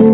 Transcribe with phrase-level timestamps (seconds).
[0.00, 0.08] Hello,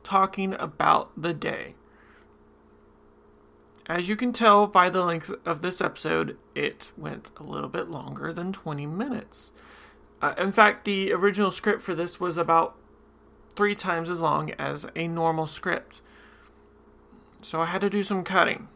[0.03, 1.75] talking about the day.
[3.87, 7.89] As you can tell by the length of this episode, it went a little bit
[7.89, 9.51] longer than 20 minutes.
[10.21, 12.77] Uh, in fact, the original script for this was about
[13.55, 16.01] three times as long as a normal script.
[17.41, 18.67] So I had to do some cutting,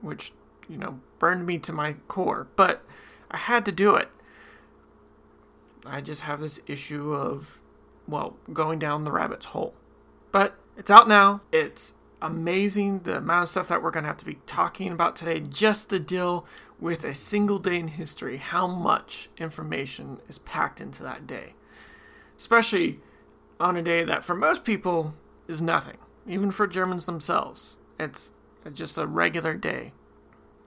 [0.00, 0.32] which,
[0.68, 2.84] you know, burned me to my core, but
[3.30, 4.08] I had to do it.
[5.86, 7.62] I just have this issue of,
[8.06, 9.74] well, going down the rabbit's hole.
[10.32, 11.42] But it's out now.
[11.52, 15.16] It's amazing the amount of stuff that we're going to have to be talking about
[15.16, 16.46] today just to deal
[16.78, 21.54] with a single day in history, how much information is packed into that day.
[22.38, 23.00] Especially
[23.58, 25.14] on a day that for most people
[25.48, 27.76] is nothing, even for Germans themselves.
[27.98, 28.32] It's
[28.72, 29.92] just a regular day.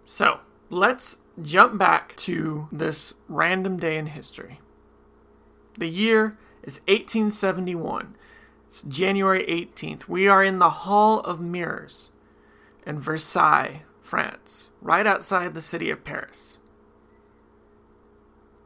[0.06, 4.60] So, let's jump back to this random day in history.
[5.78, 8.16] The year is 1871.
[8.74, 10.08] It's January 18th.
[10.08, 12.10] We are in the Hall of Mirrors
[12.88, 16.58] in Versailles, France, right outside the city of Paris.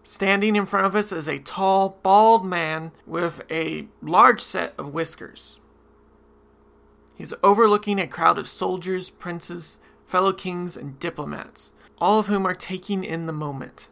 [0.06, 4.94] Standing in front of us is a tall, bald man with a large set of
[4.94, 5.60] whiskers.
[7.18, 12.56] He's overlooking a crowd of soldiers, princes, fellow kings, and diplomats, all of whom are
[12.56, 13.90] taking in the moment.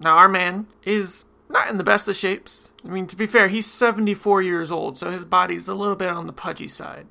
[0.00, 2.70] Now, our man is not in the best of shapes.
[2.84, 6.10] I mean, to be fair, he's 74 years old, so his body's a little bit
[6.10, 7.06] on the pudgy side.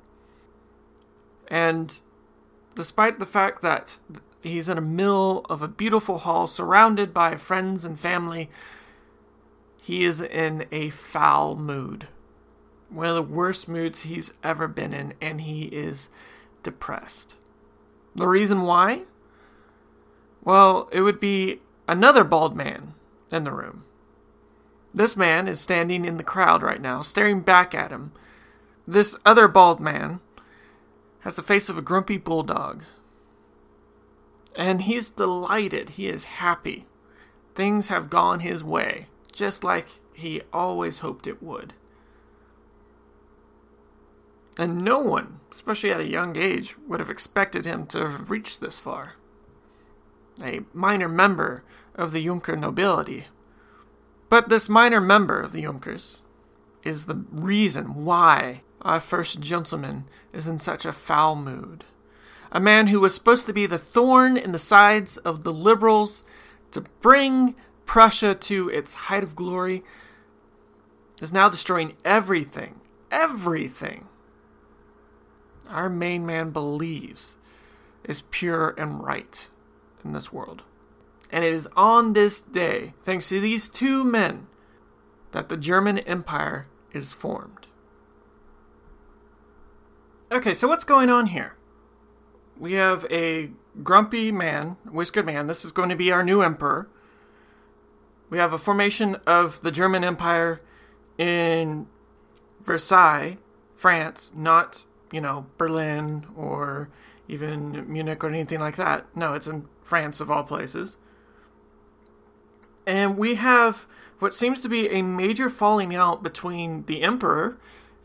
[1.48, 1.98] And
[2.76, 3.96] despite the fact that
[4.42, 8.50] he's in the middle of a beautiful hall surrounded by friends and family,
[9.82, 12.06] he is in a foul mood.
[12.90, 16.10] One of the worst moods he's ever been in, and he is
[16.62, 17.36] depressed.
[18.14, 19.04] The reason why?
[20.44, 22.92] Well, it would be another bald man
[23.32, 23.84] in the room.
[24.94, 28.12] This man is standing in the crowd right now, staring back at him.
[28.86, 30.20] This other bald man
[31.20, 32.84] has the face of a grumpy bulldog.
[34.54, 35.90] And he's delighted.
[35.90, 36.86] He is happy.
[37.56, 41.74] Things have gone his way, just like he always hoped it would.
[44.56, 48.60] And no one, especially at a young age, would have expected him to have reached
[48.60, 49.14] this far.
[50.40, 51.64] A minor member
[51.96, 53.26] of the Junker nobility
[54.34, 56.20] but this minor member of the Junkers
[56.82, 61.84] is the reason why our first gentleman is in such a foul mood.
[62.50, 66.24] A man who was supposed to be the thorn in the sides of the liberals
[66.72, 67.54] to bring
[67.86, 69.84] Prussia to its height of glory
[71.22, 72.80] is now destroying everything.
[73.12, 74.08] Everything.
[75.68, 77.36] Our main man believes
[78.02, 79.48] is pure and right
[80.04, 80.64] in this world.
[81.30, 84.46] And it is on this day, thanks to these two men,
[85.32, 87.66] that the German Empire is formed.
[90.30, 91.54] Okay, so what's going on here?
[92.58, 93.50] We have a
[93.82, 95.46] grumpy man, whiskered man.
[95.46, 96.88] This is going to be our new emperor.
[98.30, 100.60] We have a formation of the German Empire
[101.18, 101.86] in
[102.64, 103.38] Versailles,
[103.76, 106.88] France, not, you know, Berlin or
[107.28, 109.06] even Munich or anything like that.
[109.16, 110.96] No, it's in France, of all places.
[112.86, 113.86] And we have
[114.18, 117.58] what seems to be a major falling out between the Emperor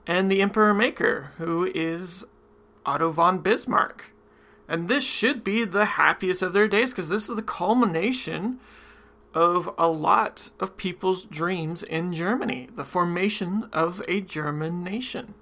[0.07, 2.25] and the Emperor Maker, who is
[2.85, 4.11] Otto von Bismarck.
[4.67, 8.59] And this should be the happiest of their days because this is the culmination
[9.33, 15.35] of a lot of people's dreams in Germany, the formation of a German nation.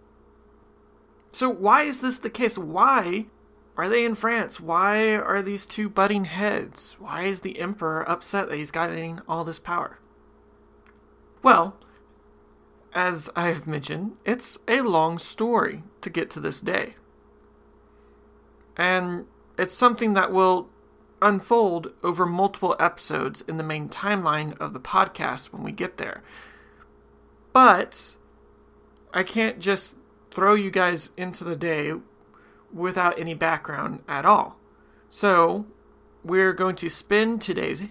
[1.31, 2.57] So, why is this the case?
[2.57, 3.25] Why
[3.77, 4.59] are they in France?
[4.59, 6.95] Why are these two butting heads?
[6.99, 9.99] Why is the Emperor upset that he's getting all this power?
[11.43, 11.77] Well,
[12.93, 16.95] as I've mentioned, it's a long story to get to this day.
[18.75, 19.25] And
[19.57, 20.69] it's something that will
[21.21, 26.23] unfold over multiple episodes in the main timeline of the podcast when we get there.
[27.53, 28.15] But
[29.13, 29.95] I can't just
[30.31, 31.93] throw you guys into the day
[32.73, 34.57] without any background at all.
[35.09, 35.65] So,
[36.23, 37.83] we're going to spend today's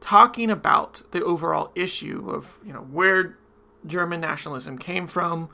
[0.00, 3.38] talking about the overall issue of, you know, where
[3.86, 5.48] German nationalism came from,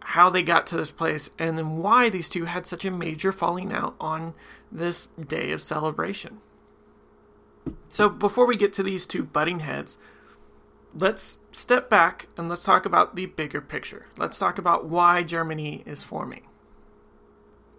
[0.00, 3.32] how they got to this place, and then why these two had such a major
[3.32, 4.34] falling out on
[4.70, 6.40] this day of celebration.
[7.88, 9.98] So, before we get to these two butting heads,
[10.94, 14.06] let's step back and let's talk about the bigger picture.
[14.16, 16.46] Let's talk about why Germany is forming.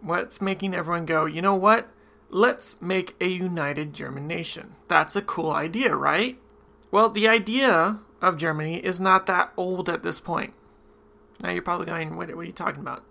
[0.02, 1.90] What's making everyone go, you know what?
[2.30, 4.76] Let's make a united German nation.
[4.88, 6.40] That's a cool idea, right?
[6.90, 10.54] Well, the idea of Germany is not that old at this point.
[11.42, 13.04] Now you're probably going, what, are you talking about?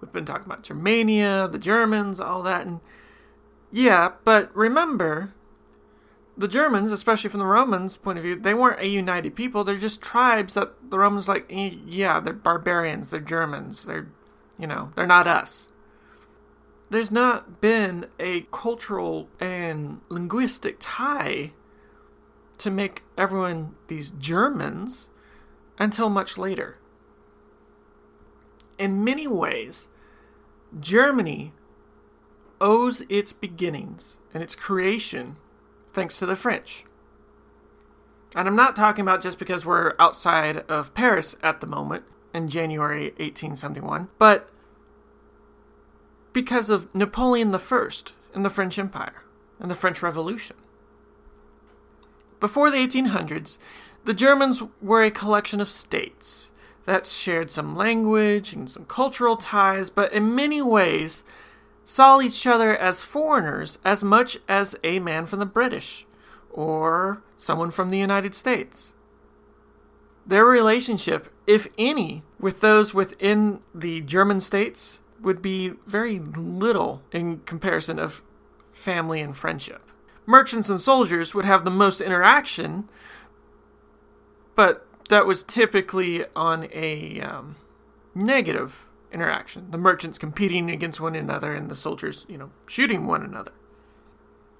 [0.00, 2.66] We've been talking about Germania, the Germans, all that.
[2.66, 2.80] And
[3.70, 5.32] yeah, but remember,
[6.36, 9.64] the Germans, especially from the Romans' point of view, they weren't a united people.
[9.64, 14.08] They're just tribes that the Romans like, eh, yeah, they're barbarians, they're Germans, they're,
[14.58, 15.68] you know, they're not us.
[16.90, 21.52] There's not been a cultural and linguistic tie
[22.58, 25.08] to make everyone these Germans
[25.78, 26.78] until much later.
[28.78, 29.88] In many ways,
[30.78, 31.52] Germany
[32.60, 35.36] owes its beginnings and its creation
[35.92, 36.84] thanks to the French.
[38.34, 42.48] And I'm not talking about just because we're outside of Paris at the moment in
[42.48, 44.50] January 1871, but
[46.34, 47.90] because of Napoleon I
[48.34, 49.22] and the French Empire
[49.58, 50.56] and the French Revolution.
[52.40, 53.56] Before the 1800s,
[54.04, 56.50] the Germans were a collection of states
[56.84, 61.24] that shared some language and some cultural ties, but in many ways
[61.82, 66.06] saw each other as foreigners as much as a man from the British
[66.50, 68.92] or someone from the United States.
[70.26, 77.40] Their relationship, if any, with those within the German states would be very little in
[77.40, 78.22] comparison of
[78.72, 79.82] family and friendship.
[80.26, 82.88] Merchants and soldiers would have the most interaction,
[84.54, 87.56] but that was typically on a um,
[88.14, 89.70] negative interaction.
[89.70, 93.52] The merchants competing against one another and the soldiers, you know, shooting one another.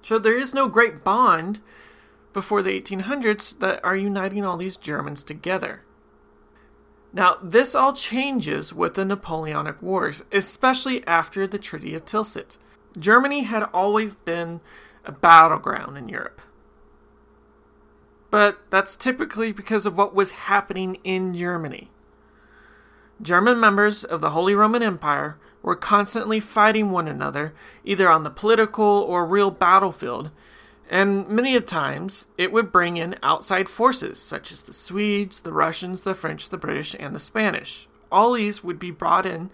[0.01, 1.61] So there is no great bond
[2.31, 5.84] before the 1800s that are uniting all these Germans together.
[7.15, 12.57] Now, this all changes with the Napoleonic Wars, especially after the Treaty of Tilsit.
[12.99, 14.59] Germany had always been
[15.03, 16.41] a battleground in Europe
[18.35, 21.89] but that's typically because of what was happening in Germany.
[23.21, 27.53] German members of the Holy Roman Empire were constantly fighting one another,
[27.85, 30.31] either on the political or real battlefield,
[30.89, 35.53] and many a times it would bring in outside forces such as the Swedes, the
[35.53, 37.87] Russians, the French, the British, and the Spanish.
[38.11, 39.49] All these would be brought in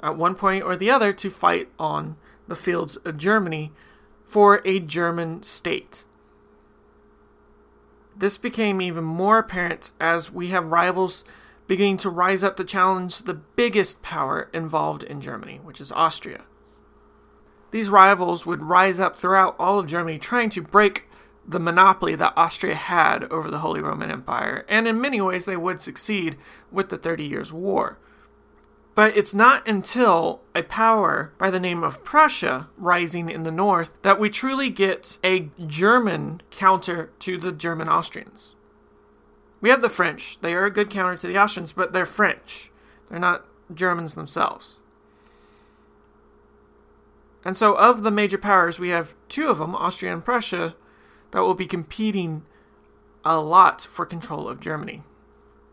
[0.00, 2.16] at one point or the other to fight on
[2.46, 3.72] the fields of Germany
[4.24, 6.04] for a German state.
[8.16, 11.24] This became even more apparent as we have rivals
[11.66, 16.42] beginning to rise up to challenge the biggest power involved in Germany, which is Austria.
[17.70, 21.04] These rivals would rise up throughout all of Germany, trying to break
[21.46, 25.56] the monopoly that Austria had over the Holy Roman Empire, and in many ways they
[25.56, 26.36] would succeed
[26.70, 27.98] with the Thirty Years' War.
[28.94, 33.90] But it's not until a power by the name of Prussia rising in the north
[34.02, 38.56] that we truly get a German counter to the German Austrians.
[39.60, 40.40] We have the French.
[40.40, 42.70] They are a good counter to the Austrians, but they're French.
[43.08, 44.80] They're not Germans themselves.
[47.48, 50.74] And so, of the major powers, we have two of them, Austria and Prussia,
[51.30, 52.42] that will be competing
[53.24, 55.02] a lot for control of Germany.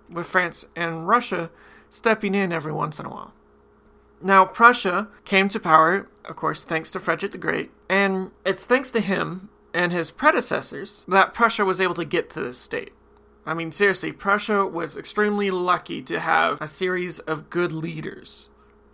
[0.10, 1.50] With France and Russia
[1.89, 3.34] stepping in every once in a while.
[4.22, 8.89] Now, Prussia came to power, of course, thanks to Frederick the Great, and it's thanks
[8.91, 12.94] to him and his predecessors that Prussia was able to get to this state.
[13.46, 18.48] I mean, seriously, Prussia was extremely lucky to have a series of good leaders,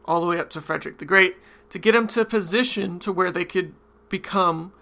[0.03, 1.35] all the way up to Frederick the Great,
[1.71, 3.73] to get them to a position to where they could
[4.09, 4.73] become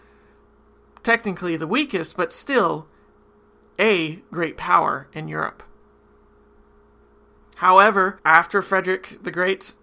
[1.03, 2.87] technically the weakest, but still
[3.79, 5.63] a great power in Europe.
[7.57, 9.73] However, after Frederick the Great,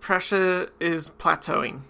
[0.00, 1.82] Prussia is plateauing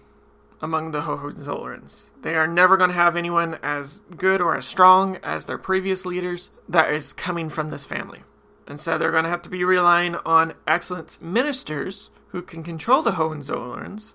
[0.61, 2.09] among the Hohenzollerns.
[2.21, 6.05] They are never going to have anyone as good or as strong as their previous
[6.05, 8.23] leaders that is coming from this family.
[8.67, 13.13] Instead, they're going to have to be relying on excellent ministers who can control the
[13.13, 14.13] Hohenzollerns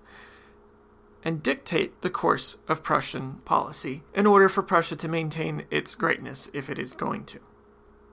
[1.27, 6.49] and dictate the course of Prussian policy in order for Prussia to maintain its greatness
[6.53, 7.39] if it is going to.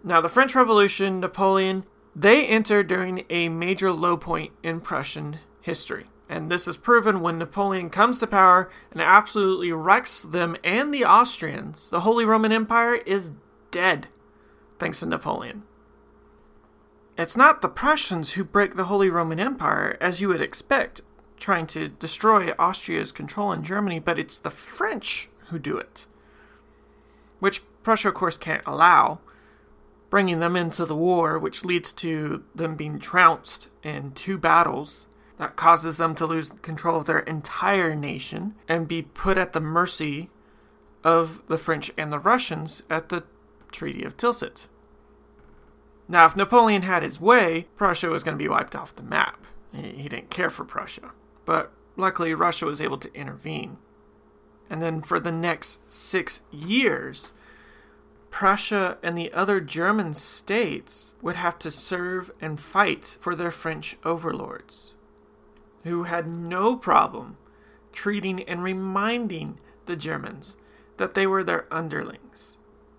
[0.03, 1.85] Now, the French Revolution, Napoleon,
[2.17, 6.07] they enter during a major low point in Prussian history.
[6.29, 11.05] And this is proven when Napoleon comes to power and absolutely wrecks them and the
[11.05, 11.91] Austrians.
[11.91, 13.31] The Holy Roman Empire is
[13.71, 14.09] dead,
[14.81, 15.63] thanks to Napoleon.
[17.17, 21.01] it's not the Prussians who break the Holy Roman Empire, as you would expect,
[21.45, 26.07] trying to destroy Austria's control in Germany, but it's the French who do it.
[27.39, 29.19] Which Prussia, of course, can't allow,
[30.09, 35.07] bringing them into the war, which leads to them being trounced in two battles.
[35.37, 39.61] That causes them to lose control of their entire nation and be put at the
[39.61, 40.31] mercy
[41.03, 43.25] of the French and the Russians at the
[43.71, 44.69] Treaty of Tilsit.
[46.09, 49.47] Now, if Napoleon had his way, Prussia was going to be wiped off the map.
[49.75, 51.11] He didn't care for Prussia.
[51.45, 53.79] But luckily, Russia was able to intervene.
[54.71, 57.33] And then for the next six years,
[58.31, 63.97] Prussia and the other German states would have to serve and fight for their French
[64.05, 64.95] overlords,
[65.85, 67.37] who had no problem
[67.93, 70.57] treating and reminding the Germans
[70.97, 72.57] that they were their underlings.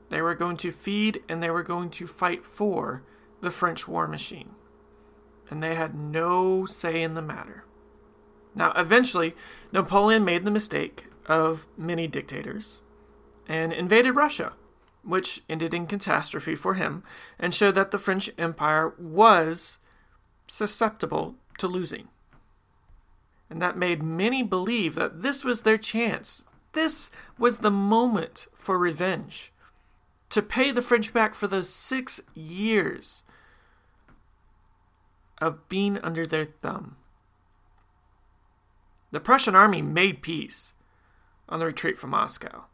[0.08, 3.04] They were going to feed and they were going to fight for
[3.42, 4.52] the French war machine.
[5.50, 7.64] And they had no say in the matter.
[8.55, 9.35] Now, eventually,
[9.71, 12.79] Napoleon made the mistake of many dictators
[13.47, 14.53] and invaded Russia,
[15.03, 17.03] which ended in catastrophe for him
[17.38, 19.77] and showed that the French Empire was
[20.47, 22.07] susceptible to losing.
[23.50, 26.45] And that made many believe that this was their chance.
[26.74, 29.51] This was the moment for revenge
[30.29, 33.24] to pay the French back for those six years
[35.39, 36.97] of being under their thumb.
[39.12, 40.74] The Prussian army made peace
[41.47, 42.65] on the retreat from Moscow.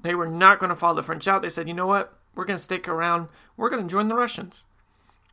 [0.00, 1.42] They were not going to follow the French out.
[1.42, 2.16] They said, you know what?
[2.34, 3.28] We're going to stick around.
[3.56, 4.64] We're going to join the Russians.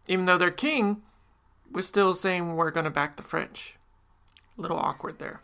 [0.08, 1.02] Even though their king
[1.72, 3.78] was still saying, we're going to back the French.
[4.58, 5.42] A little awkward there.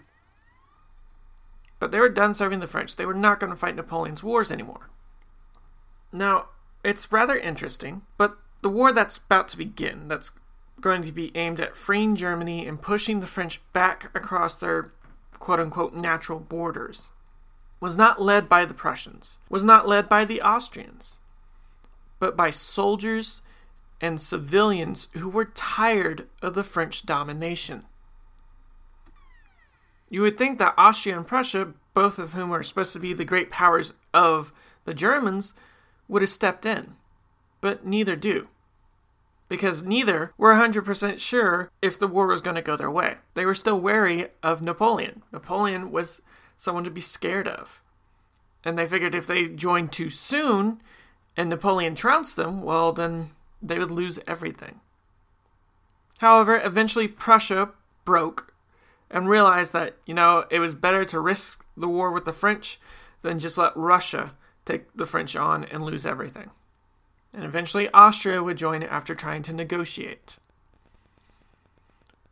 [1.80, 2.96] But they were done serving the French.
[2.96, 4.90] They were not going to fight Napoleon's wars anymore.
[6.12, 6.48] Now,
[6.84, 10.32] it's rather interesting, but the war that's about to begin, that's
[10.82, 14.92] going to be aimed at freeing Germany and pushing the French back across their
[15.44, 17.10] quote unquote natural borders,
[17.82, 21.18] was not led by the Prussians, was not led by the Austrians,
[22.18, 23.42] but by soldiers
[24.00, 27.84] and civilians who were tired of the French domination.
[30.10, 33.26] You would think that Austria and Prussia, both of whom are supposed to be the
[33.26, 34.54] great powers of
[34.86, 35.54] the Germans,
[36.08, 36.96] would have stepped in,
[37.60, 38.48] but neither do.
[39.50, 43.18] Because neither were 100% sure if the war was going to go their way.
[43.34, 45.24] They were still wary of Napoleon.
[45.32, 46.22] Napoleon was
[46.56, 47.82] someone to be scared of.
[48.64, 50.82] And they figured if they joined too soon
[51.36, 53.32] and Napoleon trounced them, well, then
[53.62, 54.80] they would lose everything.
[56.20, 57.72] However, eventually Prussia
[58.06, 58.54] broke
[59.10, 62.80] and realized that, you know, it was better to risk the war with the French
[63.22, 64.34] than just let Russia
[64.66, 66.52] take the French on and lose everything.
[67.34, 70.38] And eventually Austria would join after trying to negotiate.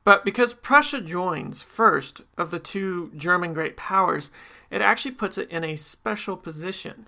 [0.03, 4.31] But because Prussia joins first of the two German great powers,
[4.69, 7.05] it actually puts it in a special position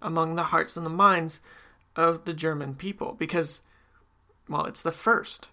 [0.00, 1.40] among the hearts and the minds
[1.96, 3.62] of the German people because,
[4.48, 5.48] well, it's the first.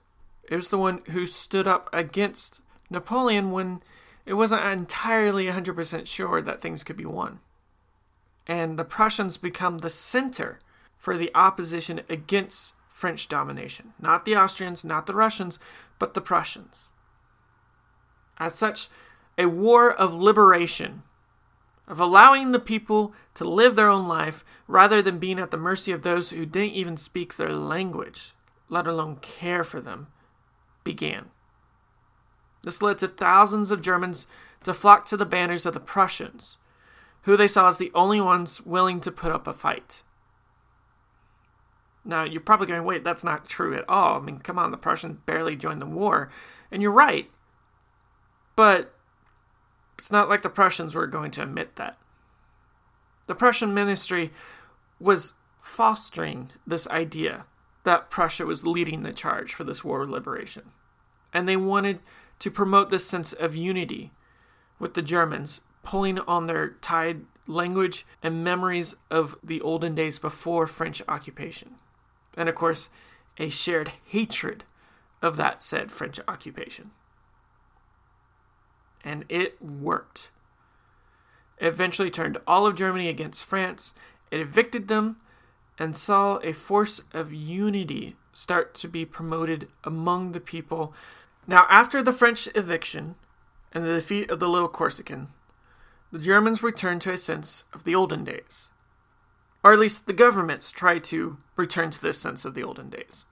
[0.48, 3.82] It was the one who stood up against Napoleon when
[4.26, 7.40] it wasn't entirely 100% sure that things could be won
[8.48, 10.60] and the Prussians become the center
[11.06, 13.94] for the opposition against French domination.
[14.02, 15.60] Not the Austrians, not the Russians,
[16.00, 16.94] but the Prussians.
[18.40, 18.90] As such,
[19.38, 21.04] a war of liberation,
[21.88, 25.92] of allowing the people to live their own life rather than being at the mercy
[25.92, 28.34] of those who didn't even speak their language,
[28.68, 30.08] let alone care for them,
[30.84, 31.26] began.
[32.64, 34.26] This led to thousands of Germans
[34.64, 36.58] to flock to the banners of the Prussians,
[37.22, 40.02] who they saw as the only ones willing to put up a fight.
[42.06, 44.18] Now, you're probably going, wait, that's not true at all.
[44.18, 46.30] I mean, come on, the Prussians barely joined the war.
[46.72, 47.30] And you're right.
[48.56, 48.94] But
[49.98, 51.98] it's not like the Prussians were going to admit that.
[53.28, 54.32] The Prussian ministry
[55.00, 57.46] was fostering this idea
[57.86, 60.72] that Prussia was leading the charge for this war of liberation.
[61.34, 62.00] And they wanted
[62.40, 64.12] to promote this sense of unity
[64.78, 70.68] with the Germans pulling on their tied language and memories of the olden days before
[70.68, 71.76] French occupation.
[72.36, 72.90] And of course,
[73.38, 74.64] a shared hatred
[75.22, 76.92] of that said French occupation.
[79.04, 80.32] And it worked.
[81.58, 83.94] It eventually turned all of Germany against France,
[84.32, 85.18] it evicted them,
[85.78, 90.94] and saw a force of unity start to be promoted among the people.
[91.48, 93.16] Now, after the French eviction
[93.72, 95.30] and the defeat of the Little Corsican,
[96.12, 98.70] the Germans returned to a sense of the olden days.
[99.66, 103.26] Or at least the governments tried to return to this sense of the olden days.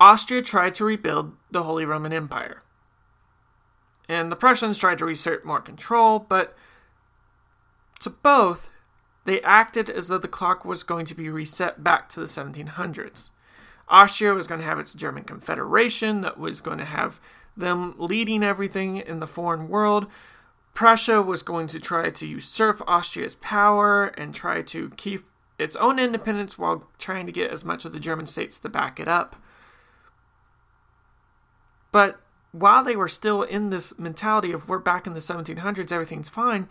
[0.00, 2.62] Austria tried to rebuild the Holy Roman Empire.
[4.08, 6.56] And the Prussians tried to reassert more control, but
[8.00, 8.68] to both,
[9.26, 13.30] they acted as though the clock was going to be reset back to the 1700s.
[13.88, 17.20] Austria was going to have its German Confederation that was going to have
[17.56, 20.08] them leading everything in the foreign world.
[20.74, 25.29] Prussia was going to try to usurp Austria's power and try to keep
[25.60, 28.98] its own independence while trying to get as much of the German states to back
[29.00, 29.36] it up.
[31.92, 32.20] But
[32.52, 36.68] while they were still in this mentality of we're back in the 1700s, everything's fine,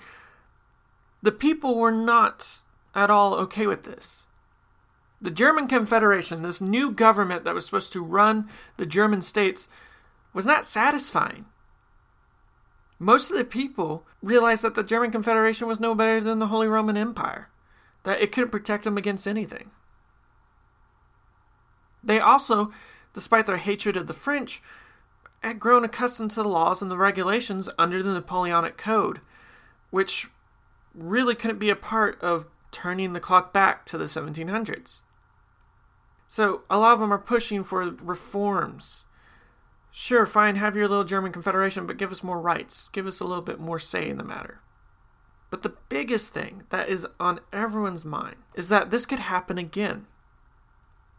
[1.22, 2.60] the people were not
[2.96, 4.26] at all okay with this.
[5.22, 9.68] The German Confederation, this new government that was supposed to run the German states,
[10.34, 11.46] was not satisfying.
[13.00, 16.68] Most of the people realized that the German Confederation was no better than the Holy
[16.68, 17.50] Roman Empire,
[18.04, 19.72] that it couldn't protect them against anything.
[22.04, 22.72] They also,
[23.14, 24.62] despite their hatred of the French,
[25.44, 29.20] had grown accustomed to the laws and the regulations under the Napoleonic Code,
[29.90, 30.28] which
[30.94, 35.02] really couldn't be a part of turning the clock back to the 1700s.
[36.28, 39.06] So a lot of them are pushing for reforms.
[39.92, 42.90] Sure, fine, have your little German Confederation, but give us more rights.
[42.90, 44.60] Give us a little bit more say in the matter.
[45.50, 50.06] But the biggest thing that is on everyone's mind is that this could happen again.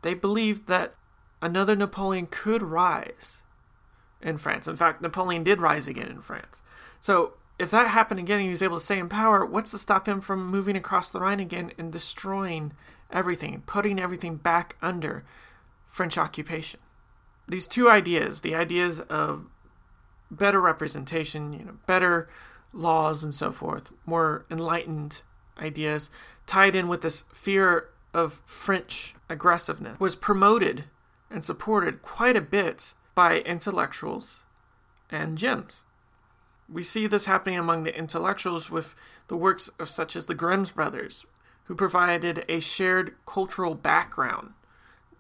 [0.03, 0.95] They believed that
[1.43, 3.43] another Napoleon could rise
[4.23, 4.69] in France.
[4.69, 6.63] In fact, Napoleon did rise again in France.
[7.01, 9.79] So if that happened again and he was able to stay in power, what's to
[9.79, 12.73] stop him from moving across the Rhine again and destroying
[13.11, 15.25] everything, putting everything back under
[15.89, 16.81] French occupation?
[17.49, 19.47] These two ideas, the ideas of
[20.31, 22.29] better representation, you know, better
[22.73, 25.23] laws and so forth, more enlightened
[25.59, 26.11] ideas,
[26.47, 30.85] tied in with this fear of French aggressiveness, was promoted
[31.31, 34.45] and supported quite a bit by intellectuals
[35.11, 35.83] and gyms.
[36.69, 38.95] We see this happening among the intellectuals with
[39.29, 41.27] the works of such as the Grimm's brothers,
[41.65, 44.55] who provided a shared cultural background,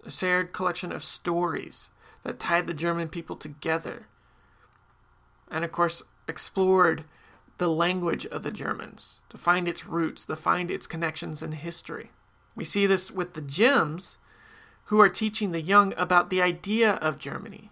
[0.05, 1.91] a shared collection of stories
[2.23, 4.07] that tied the German people together,
[5.51, 7.05] and of course explored
[7.61, 12.11] the language of the Germans to find its roots, to find its connections in history.
[12.57, 14.17] We see this with the gyms,
[14.87, 17.71] who are teaching the young about the idea of Germany,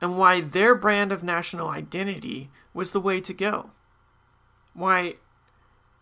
[0.00, 3.72] and why their brand of national identity was the way to go.
[4.72, 5.16] Why,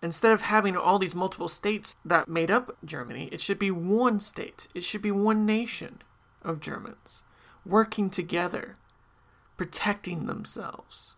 [0.00, 4.20] instead of having all these multiple states that made up Germany, it should be one
[4.20, 6.02] state, it should be one nation
[6.40, 7.24] of Germans
[7.66, 8.76] working together,
[9.56, 11.16] protecting themselves.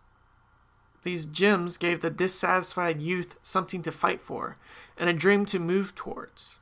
[1.05, 4.55] These gyms gave the dissatisfied youth something to fight for
[4.97, 6.57] and a dream to move towards.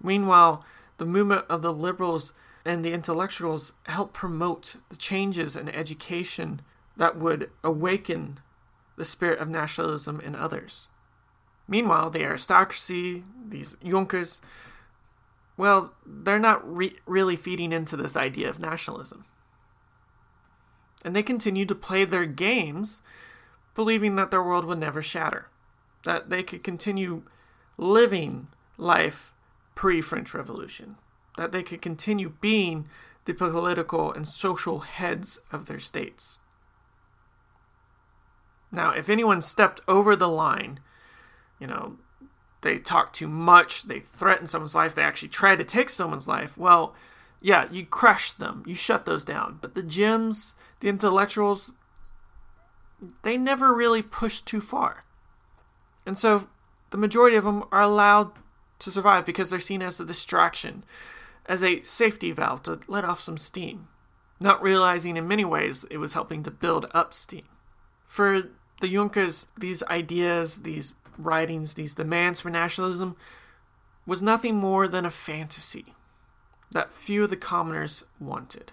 [0.00, 0.64] Meanwhile,
[0.98, 2.32] the movement of the liberals
[2.64, 6.60] and the intellectuals helped promote the changes in education
[6.96, 8.38] that would awaken
[8.96, 10.86] the spirit of nationalism in others.
[11.66, 14.40] Meanwhile, the aristocracy, these Junkers,
[15.56, 19.24] well, they're not re- really feeding into this idea of nationalism.
[21.04, 23.02] And they continue to play their games,
[23.78, 25.46] believing that their world would never shatter,
[26.02, 27.22] that they could continue
[27.76, 29.32] living life
[29.76, 30.96] pre French Revolution
[31.38, 32.88] that they could continue being
[33.24, 36.38] the political and social heads of their states.
[38.72, 40.80] Now, if anyone stepped over the line,
[41.60, 41.96] you know,
[42.62, 46.58] they talk too much, they threaten someone's life, they actually try to take someone's life,
[46.58, 46.94] well,
[47.40, 49.58] yeah, you crush them, you shut those down.
[49.60, 51.74] But the gyms, the intellectuals,
[53.22, 55.04] they never really push too far.
[56.06, 56.48] And so
[56.90, 58.32] the majority of them are allowed
[58.80, 60.84] to survive because they're seen as a distraction
[61.46, 63.88] as a safety valve to let off some steam,
[64.38, 67.48] not realizing in many ways it was helping to build up steam.
[68.06, 68.42] For
[68.80, 73.16] the Junkers, these ideas, these writings, these demands for nationalism
[74.06, 75.94] was nothing more than a fantasy
[76.70, 78.72] that few of the commoners wanted.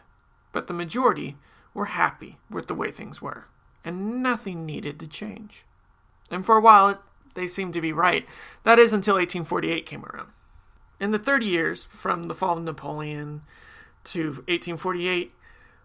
[0.51, 1.37] But the majority
[1.73, 3.45] were happy with the way things were,
[3.85, 5.65] and nothing needed to change.
[6.31, 6.99] And for a while,
[7.35, 8.27] they seemed to be right.
[8.63, 10.29] That is until 1848 came around.
[10.99, 13.43] In the 30 years from the fall of Napoleon
[14.05, 15.31] to 1848,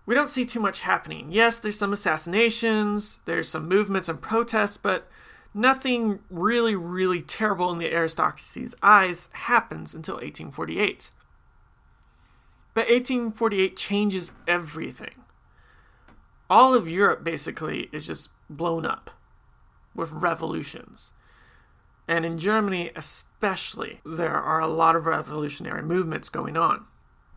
[0.07, 1.29] we don't see too much happening.
[1.31, 5.09] Yes, there's some assassinations, there's some movements and protests, but
[5.53, 11.11] nothing really, really terrible in the aristocracy's eyes happens until 1848.
[12.73, 15.25] But 1848 changes everything.
[16.51, 19.13] All of Europe basically is just blown up
[19.95, 21.13] with revolutions.
[22.09, 26.87] And in Germany, especially, there are a lot of revolutionary movements going on.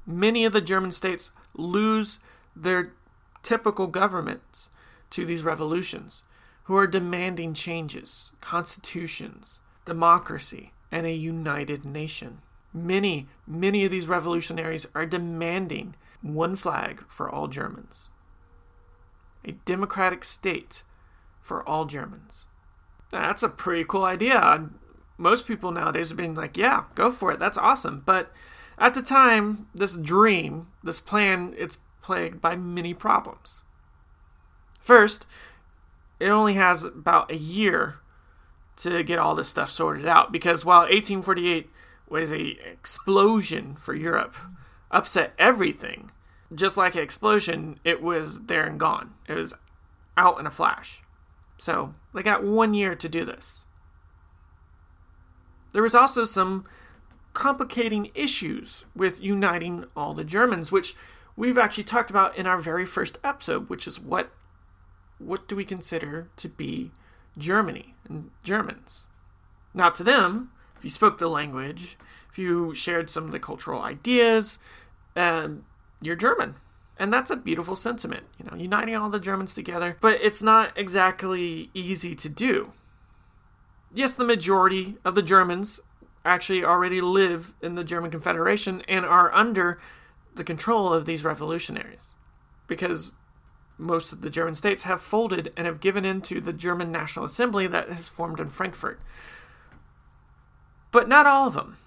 [0.08, 2.18] Many of the German states lose
[2.56, 2.94] their
[3.44, 4.70] typical governments
[5.12, 6.24] to these revolutions,
[6.64, 12.40] who are demanding changes, constitutions, democracy, and a united nation.
[12.74, 18.10] Many, many of these revolutionaries are demanding one flag for all Germans,
[19.46, 20.84] a democratic state
[21.42, 22.48] for all Germans.
[23.12, 24.70] That's a pretty cool idea.
[25.18, 27.40] Most people nowadays are being like, yeah, go for it.
[27.40, 28.02] That's awesome.
[28.06, 28.32] But
[28.78, 33.62] at the time, this dream, this plan, it's plagued by many problems.
[34.80, 35.26] First,
[36.20, 38.00] it only has about a year
[38.78, 41.70] to get all this stuff sorted out because while 1848
[42.10, 44.36] was a explosion for Europe,
[44.92, 46.12] upset everything,
[46.54, 49.14] just like an explosion, it was there and gone.
[49.28, 49.54] It was
[50.18, 51.02] out in a flash.
[51.58, 53.64] So they got one year to do this.
[55.72, 56.66] There was also some
[57.34, 60.96] complicating issues with uniting all the Germans, which
[61.36, 64.32] we've actually talked about in our very first episode, which is what
[65.20, 66.92] what do we consider to be
[67.38, 69.08] Germany and Germans?
[69.74, 71.98] Now, to them, if you spoke the language,
[72.30, 74.60] if you shared some of the cultural ideas,
[75.16, 75.66] um,
[76.06, 76.56] you're German.
[76.98, 79.98] And that's a beautiful sentiment, you know, uniting all the Germans together.
[80.00, 82.74] But it's not exactly easy to do.
[83.94, 85.80] Yes, the majority of the Germans
[86.24, 89.80] actually already live in the German Confederation and are under
[90.36, 92.16] the control of these revolutionaries.
[92.68, 93.14] Because
[93.78, 97.26] most of the German states have folded and have given in to the German National
[97.26, 99.00] Assembly that has formed in Frankfurt.
[100.92, 101.78] But not all of them.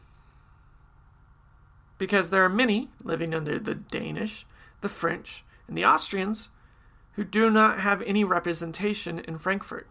[1.98, 4.46] Because there are many living under the Danish,
[4.80, 6.50] the French, and the Austrians
[7.12, 9.88] who do not have any representation in Frankfurt.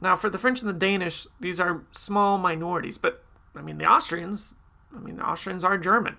[0.00, 3.22] Now, for the French and the Danish, these are small minorities, but
[3.56, 4.54] I mean, the Austrians,
[4.94, 6.16] I mean, the Austrians are German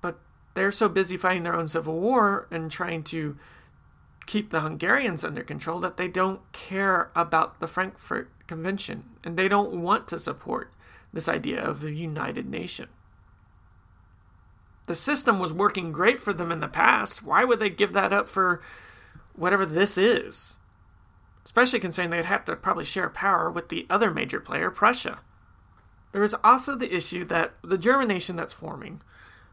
[0.00, 0.18] But
[0.54, 3.36] they're so busy fighting their own civil war and trying to
[4.26, 9.48] keep the Hungarians under control that they don't care about the Frankfurt Convention and they
[9.48, 10.72] don't want to support
[11.16, 12.88] this idea of a united nation.
[14.86, 17.22] The system was working great for them in the past.
[17.22, 18.62] Why would they give that up for
[19.34, 20.58] whatever this is?
[21.44, 25.18] Especially considering they'd have to probably share power with the other major player, Prussia.
[26.12, 29.02] There is also the issue that the German nation that's forming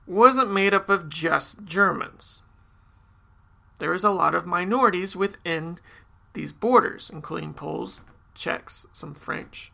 [0.05, 2.41] wasn't made up of just Germans.
[3.79, 5.79] There is a lot of minorities within
[6.33, 8.01] these borders, including Poles,
[8.33, 9.72] Czechs, some French,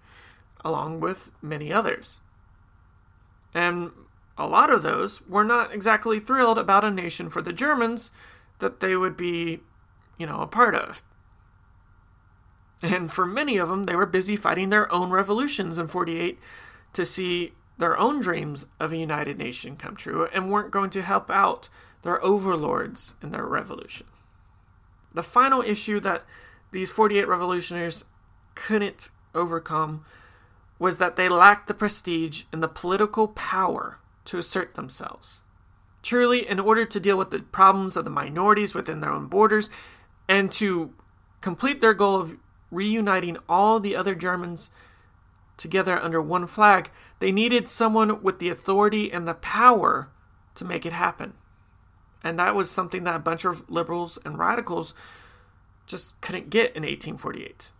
[0.64, 2.22] along with many others.
[3.54, 3.92] And
[4.38, 8.12] a lot of those were not exactly thrilled about a nation for the Germans
[8.60, 9.60] that they would be,
[10.18, 11.04] you know, a part of.
[12.82, 16.40] And for many of them, they were busy fighting their own revolutions in 48
[16.94, 21.02] to see their own dreams of a united nation come true and weren't going to
[21.02, 21.70] help out
[22.04, 24.08] their overlords in their revolution.
[25.14, 26.24] The final issue that
[26.72, 28.06] these 48 revolutionaries
[28.56, 30.06] couldn't overcome
[30.80, 35.44] was that they lacked the prestige and the political power to assert themselves.
[36.02, 39.70] Truly, in order to deal with the problems of the minorities within their own borders
[40.30, 40.94] and to
[41.42, 42.38] complete their goal of
[42.72, 44.70] reuniting all the other Germans
[45.58, 46.90] together under one flag,
[47.20, 50.10] they needed someone with the authority and the power
[50.56, 51.34] to make it happen.
[52.24, 54.94] And that was something that a bunch of liberals and radicals
[55.86, 57.72] just couldn't get in 1848.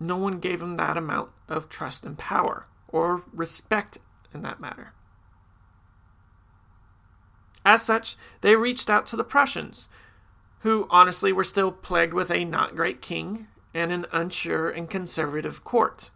[0.00, 3.98] No one gave him that amount of trust and power or respect
[4.32, 4.94] in that matter.
[7.64, 9.88] As such, they reached out to the Prussians,
[10.60, 15.62] who honestly were still plagued with a not great king and an unsure and conservative
[15.62, 16.10] court.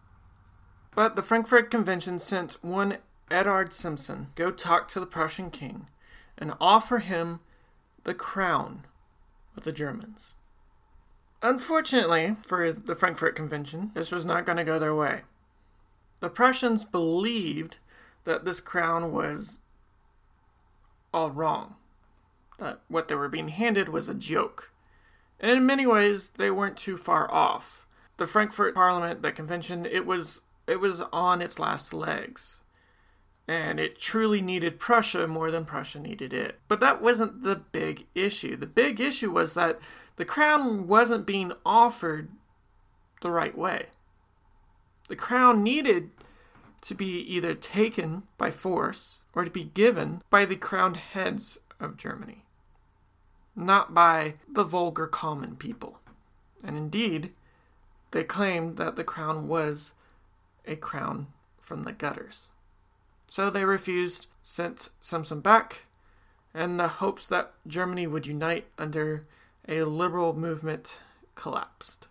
[0.94, 2.98] But the Frankfurt Convention sent one
[3.30, 5.88] Eduard Simson go talk to the Prussian king
[6.38, 7.40] and offer him
[8.04, 8.86] the crown
[9.56, 10.34] of the Germans.
[11.44, 15.20] Unfortunately for the Frankfurt Convention, this was not going to go their way.
[16.20, 17.76] The Prussians believed
[18.24, 19.58] that this crown was
[21.12, 21.74] all wrong,
[22.58, 24.72] that what they were being handed was a joke.
[25.38, 27.86] And in many ways, they weren't too far off.
[28.16, 32.62] The Frankfurt Parliament, the convention, it was it was on its last legs.
[33.46, 36.58] And it truly needed Prussia more than Prussia needed it.
[36.68, 38.56] But that wasn't the big issue.
[38.56, 39.78] The big issue was that
[40.16, 42.28] the crown wasn't being offered
[43.20, 43.86] the right way.
[45.08, 46.10] The crown needed
[46.82, 51.96] to be either taken by force or to be given by the crowned heads of
[51.96, 52.44] Germany,
[53.56, 55.98] not by the vulgar common people.
[56.62, 57.32] And indeed,
[58.12, 59.92] they claimed that the crown was
[60.66, 61.28] a crown
[61.60, 62.50] from the gutters.
[63.26, 65.86] So they refused sent Simson back,
[66.52, 69.26] and the hopes that Germany would unite under
[69.68, 71.00] a liberal movement
[71.34, 72.06] collapsed.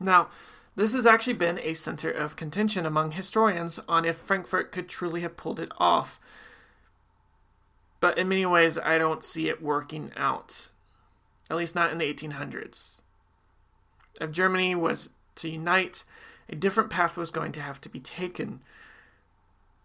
[0.00, 0.28] Now,
[0.76, 5.20] this has actually been a center of contention among historians on if Frankfurt could truly
[5.20, 6.18] have pulled it off.
[8.00, 10.68] But in many ways, I don't see it working out,
[11.48, 13.00] at least not in the 1800s.
[14.20, 16.04] If Germany was to unite,
[16.48, 18.60] a different path was going to have to be taken,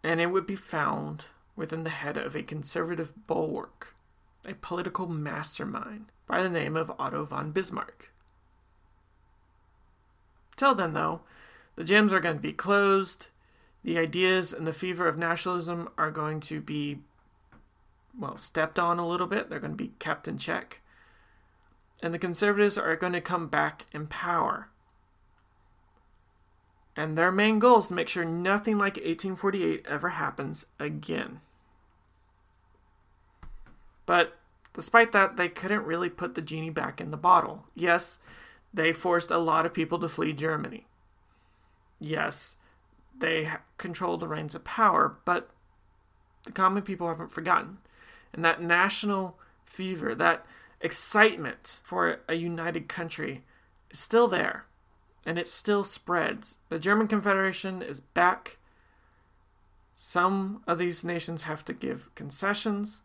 [0.03, 3.93] and it would be found within the head of a conservative bulwark,
[4.45, 8.12] a political mastermind by the name of Otto von Bismarck.
[10.56, 11.21] Till then, though,
[11.75, 13.28] the gyms are going to be closed.
[13.84, 16.99] The ideas and the fever of nationalism are going to be,
[18.17, 19.49] well, stepped on a little bit.
[19.49, 20.82] They're going to be kept in check.
[22.04, 24.69] And the conservatives are going to come back in power.
[26.95, 31.39] And their main goal is to make sure nothing like 1848 ever happens again.
[34.10, 34.39] But
[34.74, 37.65] despite that, they couldn't really put the genie back in the bottle.
[37.76, 38.17] Yes,
[38.74, 40.88] they forced a lot of people to flee Germany.
[42.00, 42.56] Yes,
[43.15, 45.52] they controlled the reins of power, but
[46.43, 47.78] the common people haven't forgotten.
[48.34, 50.43] And that national fever, that
[50.82, 53.43] excitement for a united country
[53.91, 54.65] is still there.
[55.24, 56.58] And it still spreads.
[56.69, 58.58] The German Confederation is back.
[59.93, 63.04] Some of these nations have to give concessions.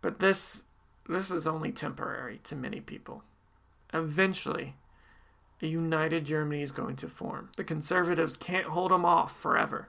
[0.00, 0.62] But this
[1.08, 3.22] this is only temporary to many people.
[3.94, 4.74] Eventually,
[5.62, 7.50] a united Germany is going to form.
[7.56, 9.88] The conservatives can't hold them off forever.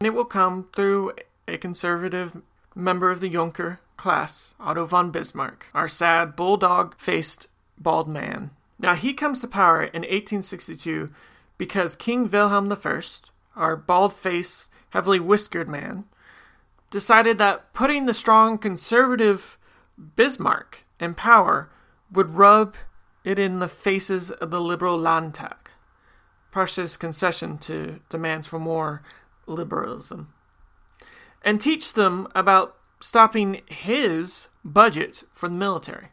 [0.00, 1.12] And it will come through
[1.48, 2.42] a conservative
[2.74, 7.46] member of the Junker class, Otto von Bismarck, our sad bulldog faced
[7.78, 8.50] bald man.
[8.78, 11.08] Now, he comes to power in 1862
[11.56, 13.02] because King Wilhelm I,
[13.54, 16.04] our bald faced, heavily whiskered man,
[16.90, 19.58] decided that putting the strong conservative
[20.16, 21.70] Bismarck in power
[22.12, 22.74] would rub
[23.24, 25.70] it in the faces of the liberal Landtag,
[26.50, 29.02] Prussia's concession to demands for more
[29.46, 30.32] liberalism,
[31.42, 36.08] and teach them about stopping his budget for the military.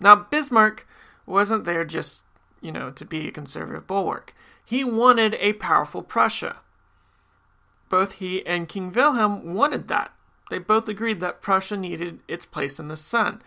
[0.00, 0.86] Now, Bismarck
[1.26, 2.22] wasn't there just,
[2.60, 4.34] you know, to be a conservative bulwark.
[4.64, 6.56] He wanted a powerful Prussia.
[7.90, 10.12] Both he and King Wilhelm wanted that.
[10.48, 13.42] They both agreed that Prussia needed its place in the sun.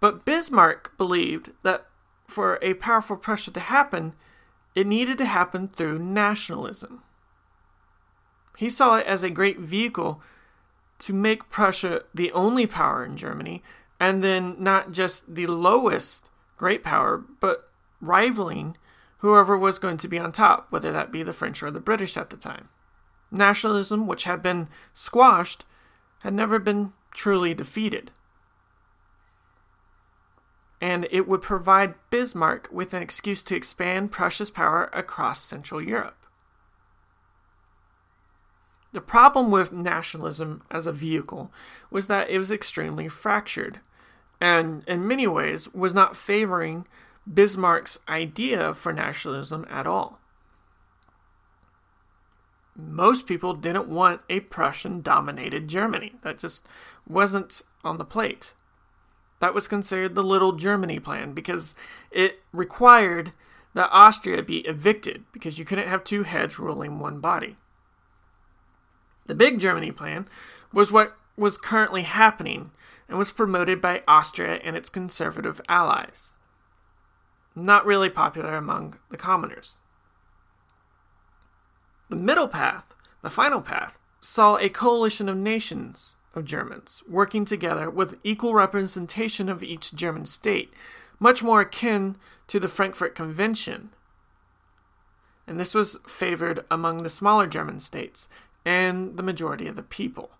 [0.00, 1.86] But Bismarck believed that
[2.28, 4.12] for a powerful Prussia to happen,
[4.74, 7.02] it needed to happen through nationalism.
[8.58, 10.20] He saw it as a great vehicle
[10.98, 13.62] to make Prussia the only power in Germany,
[14.00, 18.76] and then not just the lowest great power, but rivaling
[19.18, 22.16] whoever was going to be on top, whether that be the French or the British
[22.16, 22.68] at the time.
[23.30, 25.64] Nationalism, which had been squashed,
[26.20, 28.10] had never been truly defeated.
[30.80, 36.16] And it would provide Bismarck with an excuse to expand Prussia's power across Central Europe.
[38.92, 41.52] The problem with nationalism as a vehicle
[41.90, 43.80] was that it was extremely fractured,
[44.40, 46.86] and in many ways was not favoring
[47.32, 50.20] Bismarck's idea for nationalism at all
[52.76, 56.14] most people didn't want a Prussian dominated Germany.
[56.22, 56.66] That just
[57.08, 58.52] wasn't on the plate.
[59.40, 61.74] That was considered the Little Germany plan because
[62.10, 63.32] it required
[63.74, 67.56] that Austria be evicted because you couldn't have two heads ruling one body.
[69.26, 70.28] The Big Germany plan
[70.72, 72.70] was what was currently happening
[73.08, 76.34] and was promoted by Austria and its conservative allies.
[77.54, 79.78] Not really popular among the commoners.
[82.08, 87.90] The middle path, the final path, saw a coalition of nations of Germans working together
[87.90, 90.72] with equal representation of each German state,
[91.18, 92.16] much more akin
[92.46, 93.90] to the Frankfurt Convention.
[95.48, 98.28] And this was favored among the smaller German states
[98.64, 100.30] and the majority of the people.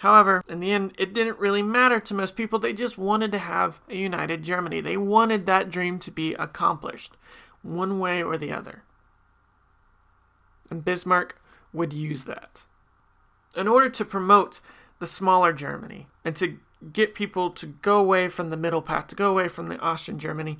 [0.00, 2.58] However, in the end, it didn't really matter to most people.
[2.58, 4.82] They just wanted to have a united Germany.
[4.82, 7.16] They wanted that dream to be accomplished,
[7.62, 8.82] one way or the other
[10.72, 11.36] and Bismarck
[11.72, 12.64] would use that.
[13.54, 14.60] In order to promote
[14.98, 16.58] the smaller Germany and to
[16.92, 20.18] get people to go away from the middle path, to go away from the Austrian
[20.18, 20.58] Germany,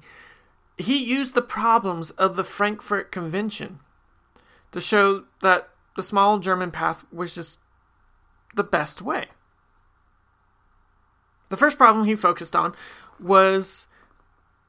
[0.76, 3.80] he used the problems of the Frankfurt Convention
[4.70, 7.58] to show that the small German path was just
[8.54, 9.26] the best way.
[11.48, 12.74] The first problem he focused on
[13.18, 13.86] was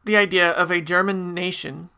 [0.06, 1.90] the idea of a German nation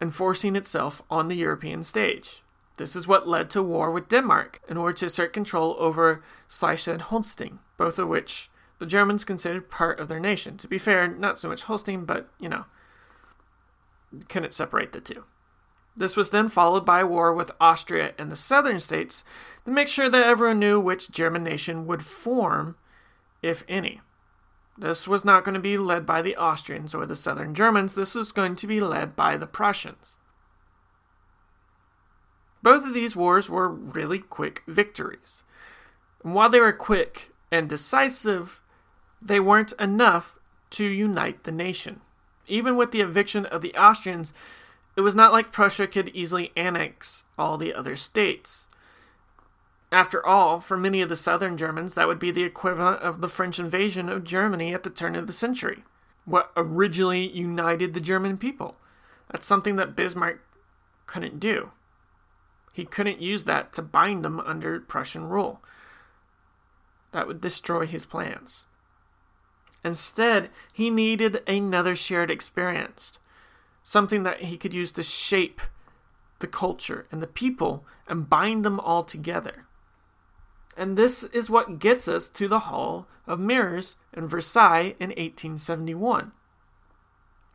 [0.00, 2.42] enforcing itself on the European stage
[2.80, 7.02] This is what led to war with Denmark in order to assert control over Schleswig
[7.02, 10.56] Holstein, both of which the Germans considered part of their nation.
[10.56, 12.64] To be fair, not so much Holstein, but, you know,
[14.30, 15.24] couldn't separate the two.
[15.94, 19.24] This was then followed by a war with Austria and the southern states
[19.66, 22.76] to make sure that everyone knew which German nation would form,
[23.42, 24.00] if any.
[24.78, 28.14] This was not going to be led by the Austrians or the southern Germans, this
[28.14, 30.16] was going to be led by the Prussians.
[32.62, 35.42] Both of these wars were really quick victories.
[36.22, 38.60] And while they were quick and decisive,
[39.22, 40.38] they weren't enough
[40.70, 42.00] to unite the nation.
[42.46, 44.32] Even with the eviction of the Austrians,
[44.96, 48.66] it was not like Prussia could easily annex all the other states.
[49.92, 53.28] After all, for many of the southern Germans, that would be the equivalent of the
[53.28, 55.84] French invasion of Germany at the turn of the century.
[56.24, 58.76] What originally united the German people.
[59.30, 60.40] That's something that Bismarck
[61.06, 61.72] couldn't do.
[62.72, 65.60] He couldn't use that to bind them under Prussian rule.
[67.12, 68.66] That would destroy his plans.
[69.84, 73.18] Instead, he needed another shared experience,
[73.82, 75.60] something that he could use to shape
[76.38, 79.66] the culture and the people and bind them all together.
[80.76, 86.32] And this is what gets us to the Hall of Mirrors in Versailles in 1871.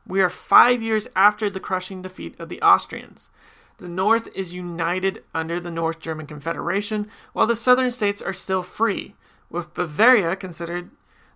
[0.07, 3.31] We are five years after the crushing defeat of the Austrians.
[3.77, 8.63] The North is united under the North German Confederation, while the southern states are still
[8.63, 9.15] free,
[9.49, 10.91] with Bavaria considered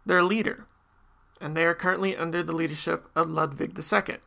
[0.06, 0.66] their leader.
[1.42, 4.18] And they are currently under the leadership of Ludwig II.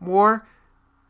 [0.00, 0.46] War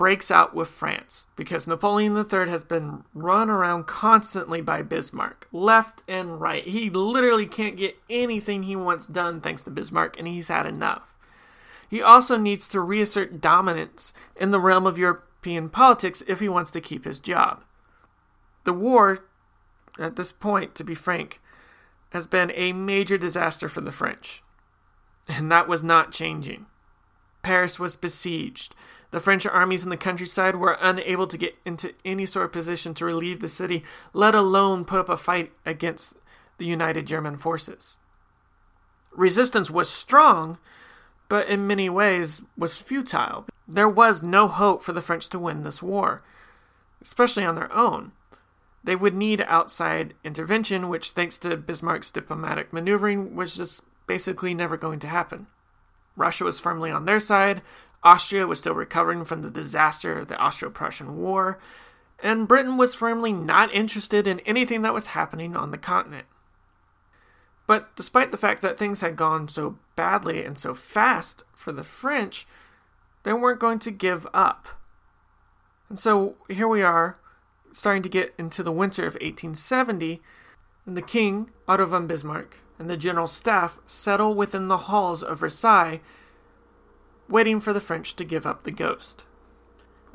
[0.00, 6.02] breaks out with France because Napoleon III has been run around constantly by Bismarck, left
[6.08, 6.66] and right.
[6.66, 11.09] He literally can't get anything he wants done thanks to Bismarck, and he's had enough.
[11.90, 16.70] He also needs to reassert dominance in the realm of European politics if he wants
[16.70, 17.64] to keep his job.
[18.62, 19.24] The war,
[19.98, 21.40] at this point, to be frank,
[22.10, 24.42] has been a major disaster for the French,
[25.28, 26.66] and that was not changing.
[27.42, 28.76] Paris was besieged.
[29.10, 32.94] The French armies in the countryside were unable to get into any sort of position
[32.94, 36.14] to relieve the city, let alone put up a fight against
[36.58, 37.96] the united German forces.
[39.12, 40.58] Resistance was strong,
[41.30, 43.46] but in many ways was futile.
[43.66, 46.20] There was no hope for the French to win this war,
[47.00, 48.12] especially on their own.
[48.82, 54.76] They would need outside intervention, which, thanks to Bismarck's diplomatic maneuvering, was just basically never
[54.76, 55.46] going to happen.
[56.16, 57.62] Russia was firmly on their side,
[58.02, 61.60] Austria was still recovering from the disaster of the Austro Prussian War,
[62.22, 66.26] and Britain was firmly not interested in anything that was happening on the continent.
[67.70, 71.84] But despite the fact that things had gone so badly and so fast for the
[71.84, 72.44] French,
[73.22, 74.70] they weren't going to give up.
[75.88, 77.20] And so here we are,
[77.70, 80.20] starting to get into the winter of 1870,
[80.84, 85.38] and the king, Otto von Bismarck, and the general staff settle within the halls of
[85.38, 86.00] Versailles
[87.28, 89.26] waiting for the French to give up the ghost.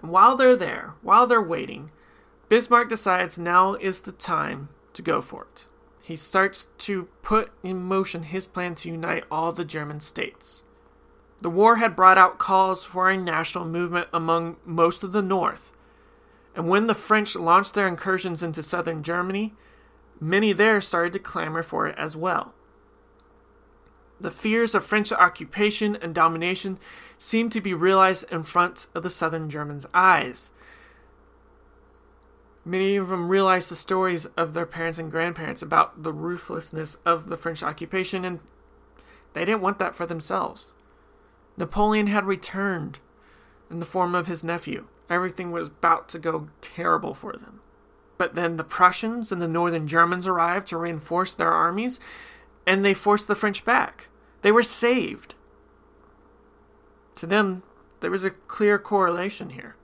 [0.01, 1.91] And while they're there, while they're waiting,
[2.49, 5.65] Bismarck decides now is the time to go for it.
[6.05, 10.63] He starts to put in motion his plan to unite all the German states.
[11.41, 15.71] The war had brought out calls for a national movement among most of the North,
[16.55, 19.55] and when the French launched their incursions into southern Germany,
[20.19, 22.53] many there started to clamor for it as well.
[24.21, 26.77] The fears of French occupation and domination
[27.17, 30.51] seemed to be realized in front of the southern Germans' eyes.
[32.67, 37.29] Many of them realized the stories of their parents and grandparents about the ruthlessness of
[37.29, 38.39] the French occupation, and
[39.33, 40.73] they didn't want that for themselves.
[41.57, 42.99] Napoleon had returned
[43.69, 44.87] in the form of his nephew.
[45.09, 47.61] Everything was about to go terrible for them.
[48.17, 51.99] But then the Prussians and the northern Germans arrived to reinforce their armies,
[52.65, 54.07] and they forced the French back.
[54.41, 55.35] They were saved.
[57.15, 57.61] To them,
[57.99, 59.75] there was a clear correlation here.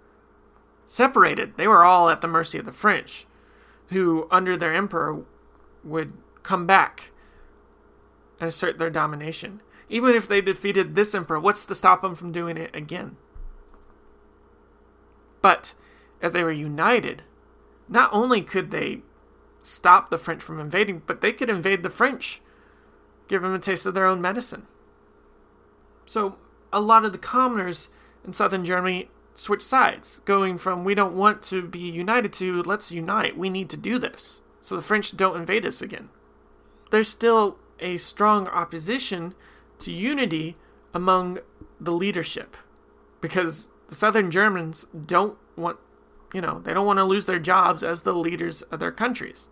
[0.92, 3.26] Separated, they were all at the mercy of the French,
[3.92, 5.24] who, under their emperor,
[5.86, 6.12] would
[6.44, 7.12] come back
[8.42, 9.62] and assert their domination.
[9.88, 13.16] Even if they defeated this emperor, what's to stop them from doing it again?
[15.42, 15.76] But
[16.22, 17.24] if they were united,
[17.88, 19.00] not only could they
[19.62, 22.42] stop the French from invading, but they could invade the French,
[23.30, 24.68] give them a taste of their own medicine.
[26.06, 26.36] So
[26.74, 27.88] a lot of the commoners
[28.26, 32.92] in southern Germany switched sides, going from we don't want to be united to let's
[32.92, 36.10] unite, we need to do this, so the French don't invade us again.
[36.92, 39.34] There's still a strong opposition
[39.80, 40.56] to unity
[40.94, 41.40] among
[41.80, 42.58] the leadership
[43.22, 45.78] because the southern Germans don't want
[46.34, 49.50] you know, they don't want to lose their jobs as the leaders of their countries.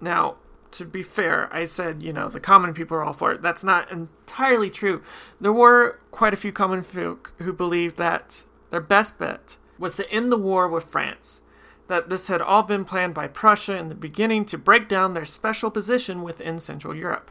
[0.00, 0.36] Now,
[0.72, 3.42] to be fair, I said, you know, the common people are all for it.
[3.42, 5.02] That's not entirely true.
[5.40, 10.10] There were quite a few common folk who believed that their best bet was to
[10.10, 11.40] end the war with France,
[11.88, 15.24] that this had all been planned by Prussia in the beginning to break down their
[15.24, 17.30] special position within Central Europe.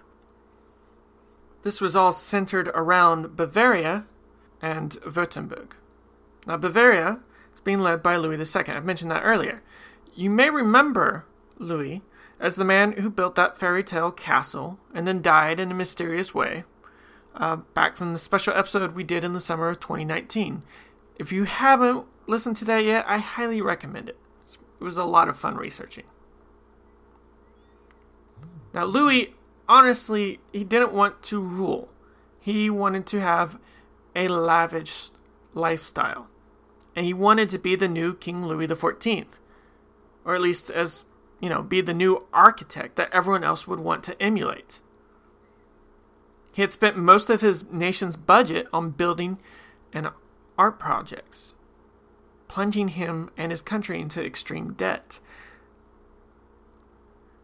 [1.63, 4.05] This was all centered around Bavaria
[4.61, 5.71] and Württemberg.
[6.47, 7.19] Now, Bavaria
[7.53, 8.63] is being led by Louis II.
[8.67, 9.61] I've mentioned that earlier.
[10.15, 11.25] You may remember
[11.57, 12.01] Louis
[12.39, 16.33] as the man who built that fairy tale castle and then died in a mysterious
[16.33, 16.63] way,
[17.35, 20.63] uh, back from the special episode we did in the summer of 2019.
[21.20, 24.17] If you haven't listened to that yet, I highly recommend it.
[24.80, 26.05] It was a lot of fun researching.
[28.74, 29.36] Now, Louis,
[29.67, 31.89] honestly, he didn't want to rule.
[32.39, 33.59] He wanted to have
[34.15, 35.09] a lavish
[35.53, 36.28] lifestyle.
[36.95, 39.26] And he wanted to be the new King Louis XIV.
[40.26, 41.05] Or at least as
[41.39, 44.82] you know, be the new architect that everyone else would want to emulate.
[46.53, 49.39] He had spent most of his nation's budget on building
[49.93, 50.09] and
[50.60, 51.55] art projects,
[52.49, 55.20] plunging him and his country into extreme debt.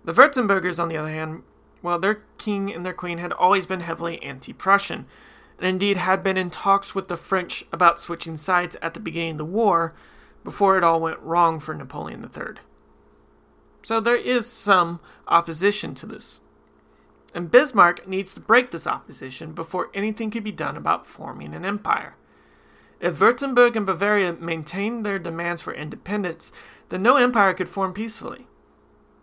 [0.03, 1.43] The Württembergers, on the other hand,
[1.81, 5.05] well, their king and their queen had always been heavily anti Prussian,
[5.57, 9.31] and indeed had been in talks with the French about switching sides at the beginning
[9.31, 9.93] of the war
[10.43, 12.55] before it all went wrong for Napoleon III.
[13.81, 16.41] So there is some opposition to this.
[17.33, 21.65] And Bismarck needs to break this opposition before anything can be done about forming an
[21.65, 22.15] empire.
[22.99, 26.51] If Württemberg and Bavaria maintained their demands for independence,
[26.89, 28.47] then no empire could form peacefully.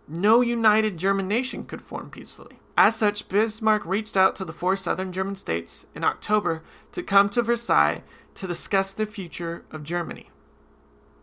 [0.07, 2.59] No united German nation could form peacefully.
[2.77, 7.29] As such, Bismarck reached out to the four southern German states in October to come
[7.29, 8.03] to Versailles
[8.35, 10.29] to discuss the future of Germany.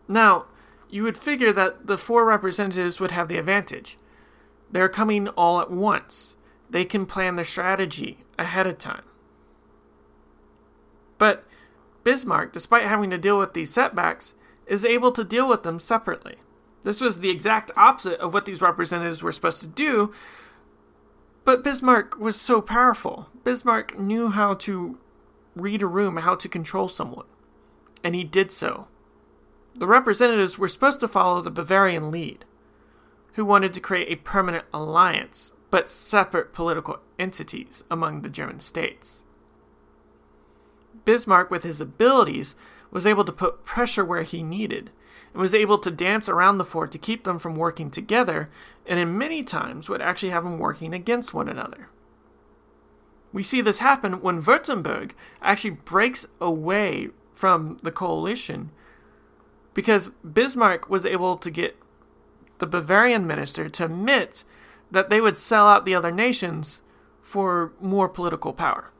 [0.07, 0.45] Now,
[0.89, 3.97] you would figure that the four representatives would have the advantage.
[4.71, 6.35] They're coming all at once.
[6.69, 9.03] They can plan their strategy ahead of time.
[11.17, 11.43] But
[12.03, 14.33] Bismarck, despite having to deal with these setbacks,
[14.65, 16.35] is able to deal with them separately.
[16.83, 20.13] This was the exact opposite of what these representatives were supposed to do,
[21.45, 23.29] but Bismarck was so powerful.
[23.43, 24.97] Bismarck knew how to
[25.55, 27.25] read a room, how to control someone,
[28.03, 28.87] and he did so
[29.75, 32.45] the representatives were supposed to follow the Bavarian lead,
[33.33, 39.23] who wanted to create a permanent alliance, but separate political entities among the German states.
[41.05, 42.55] Bismarck, with his abilities,
[42.91, 44.91] was able to put pressure where he needed,
[45.33, 48.47] and was able to dance around the four to keep them from working together,
[48.85, 51.89] and in many times would actually have them working against one another.
[53.33, 58.71] We see this happen when Württemberg actually breaks away from the coalition
[59.73, 61.77] because Bismarck was able to get
[62.59, 64.43] the Bavarian minister to admit
[64.91, 66.81] that they would sell out the other nations
[67.21, 68.91] for more political power.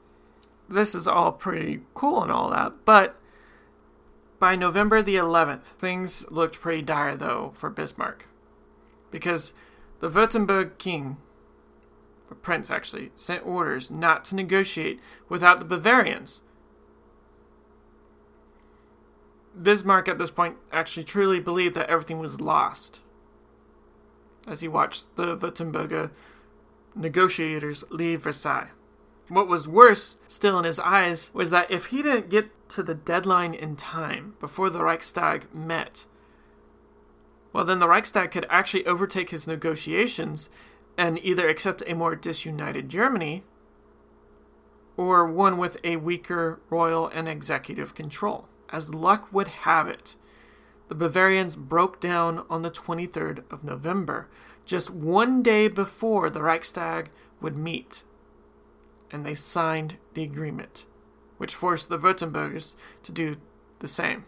[0.71, 3.19] This is all pretty cool and all that, but
[4.39, 8.27] by November the 11th, things looked pretty dire though for Bismarck.
[9.11, 9.53] Because
[9.99, 11.17] the Württemberg king,
[12.29, 16.41] or prince actually, sent orders not to negotiate without the Bavarians
[19.59, 22.99] Bismarck at this point actually truly believed that everything was lost
[24.47, 26.11] as he watched the Württemberger
[26.95, 28.69] negotiators leave Versailles.
[29.31, 32.93] What was worse still in his eyes was that if he didn't get to the
[32.93, 36.05] deadline in time before the Reichstag met,
[37.53, 40.49] well, then the Reichstag could actually overtake his negotiations
[40.97, 43.45] and either accept a more disunited Germany
[44.97, 48.49] or one with a weaker royal and executive control.
[48.67, 50.17] As luck would have it,
[50.89, 54.27] the Bavarians broke down on the 23rd of November,
[54.65, 58.03] just one day before the Reichstag would meet,
[59.11, 60.85] and they signed the agreement,
[61.37, 63.37] which forced the Württembergers to do
[63.79, 64.25] the same.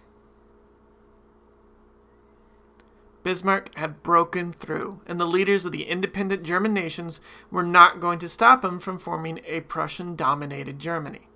[3.24, 8.20] Bismarck had broken through, and the leaders of the independent German nations were not going
[8.20, 11.30] to stop him from forming a Prussian dominated Germany.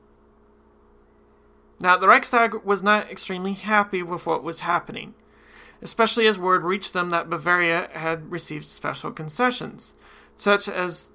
[1.79, 5.13] Now, the Reichstag was not extremely happy with what was happening,
[5.81, 9.93] especially as word reached them that Bavaria had received special concessions,
[10.35, 11.09] such as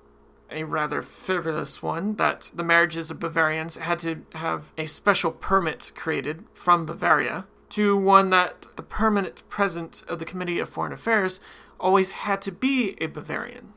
[0.52, 5.92] a rather frivolous one that the marriages of Bavarians had to have a special permit
[5.94, 11.40] created from Bavaria, to one that the permanent president of the Committee of Foreign Affairs
[11.80, 13.72] always had to be a Bavarian.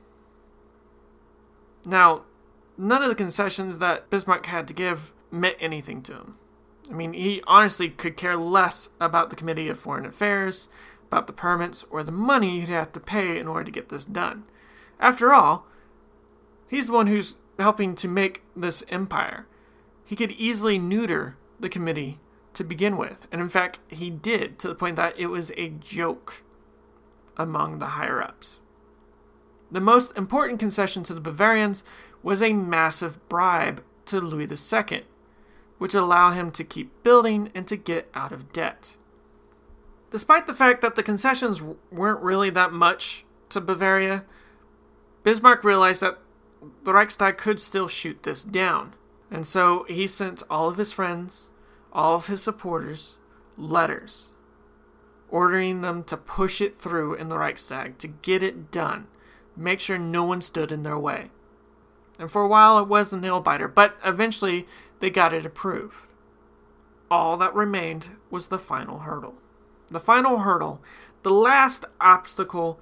[1.86, 2.24] Now,
[2.78, 6.36] none of the concessions that Bismarck had to give meant anything to him.
[6.90, 10.68] I mean, he honestly could care less about the Committee of Foreign Affairs,
[11.08, 14.06] about the permits or the money he'd have to pay in order to get this
[14.06, 14.44] done.
[15.00, 15.66] After all,
[16.68, 19.48] he's the one who's helping to make this empire.
[20.06, 22.20] He could easily neuter the committee
[22.54, 25.70] to begin with, and in fact, he did to the point that it was a
[25.70, 26.44] joke
[27.38, 28.62] among the higher ups.
[29.72, 31.84] The most important concession to the Bavarians
[32.24, 35.04] was a massive bribe to Louis II,
[35.78, 38.96] which allowed him to keep building and to get out of debt.
[40.12, 41.62] Despite the fact that the concessions
[41.92, 44.24] weren't really that much to Bavaria,
[45.24, 46.20] Bismarck realized that
[46.84, 48.94] the Reichstag could still shoot this down.
[49.32, 51.52] And so he sent all of his friends,
[51.92, 53.18] all of his supporters,
[53.58, 54.32] letters
[55.30, 59.08] ordering them to push it through in the Reichstag, to get it done,
[59.56, 61.30] make sure no one stood in their way.
[62.18, 64.68] And for a while it was a nail biter, but eventually
[65.00, 66.08] they got it approved.
[67.12, 69.36] All that remained was the final hurdle.
[69.88, 70.82] The final hurdle,
[71.24, 72.80] the last obstacle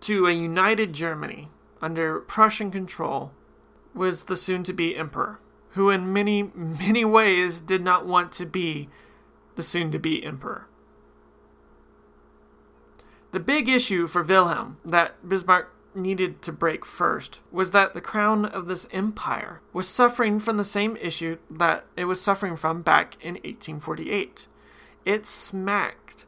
[0.00, 1.48] to a united Germany
[1.84, 3.32] under Prussian control,
[3.92, 5.38] was the soon to be emperor,
[5.72, 8.88] who in many, many ways did not want to be
[9.54, 10.66] the soon to be emperor.
[13.32, 18.46] The big issue for Wilhelm that Bismarck needed to break first was that the crown
[18.46, 23.16] of this empire was suffering from the same issue that it was suffering from back
[23.20, 24.46] in 1848.
[25.04, 26.24] It smacked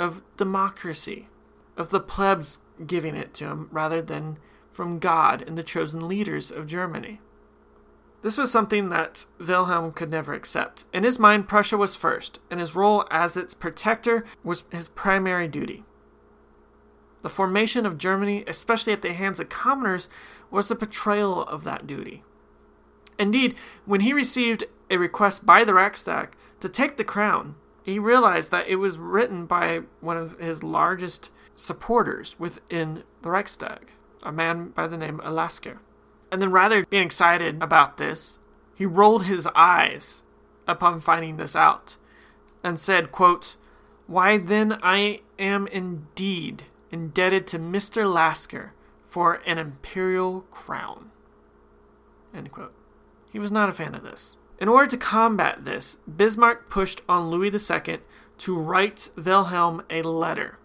[0.00, 1.28] of democracy,
[1.76, 4.38] of the plebs giving it to him rather than
[4.70, 7.20] from God and the chosen leaders of Germany.
[8.22, 10.84] This was something that Wilhelm could never accept.
[10.92, 15.48] In his mind, Prussia was first, and his role as its protector was his primary
[15.48, 15.84] duty.
[17.22, 20.08] The formation of Germany, especially at the hands of commoners,
[20.50, 22.22] was a betrayal of that duty.
[23.18, 23.54] Indeed,
[23.84, 28.68] when he received a request by the Reichstag to take the crown, he realized that
[28.68, 33.92] it was written by one of his largest supporters within the Reichstag,
[34.22, 35.78] a man by the name of Lasker.
[36.30, 38.38] And then, rather being excited about this,
[38.74, 40.22] he rolled his eyes
[40.66, 41.96] upon finding this out
[42.62, 43.56] and said, quote,
[44.06, 48.12] Why then I am indeed indebted to Mr.
[48.12, 48.72] Lasker
[49.06, 51.10] for an imperial crown.
[52.34, 52.72] End quote.
[53.32, 54.36] He was not a fan of this.
[54.58, 57.98] In order to combat this, Bismarck pushed on Louis II
[58.38, 60.58] to write Wilhelm a letter,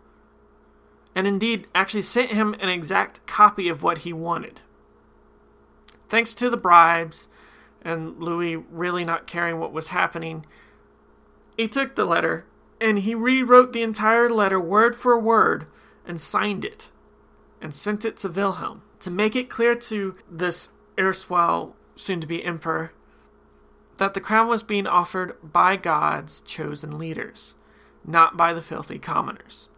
[1.16, 4.62] and indeed actually sent him an exact copy of what he wanted.
[6.10, 7.28] Thanks to the bribes
[7.82, 10.46] and Louis really not caring what was happening,
[11.58, 12.46] he took the letter
[12.82, 15.66] and he rewrote the entire letter word for word
[16.06, 16.90] and signed it
[17.62, 22.44] and sent it to Wilhelm to make it clear to this erstwhile soon to be
[22.44, 22.92] emperor
[23.98, 27.56] that the crown was being offered by God's chosen leaders,
[28.06, 29.70] not by the filthy commoners.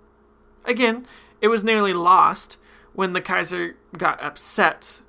[0.66, 1.06] Again,
[1.42, 2.58] it was nearly lost
[2.94, 5.02] when the Kaiser got upset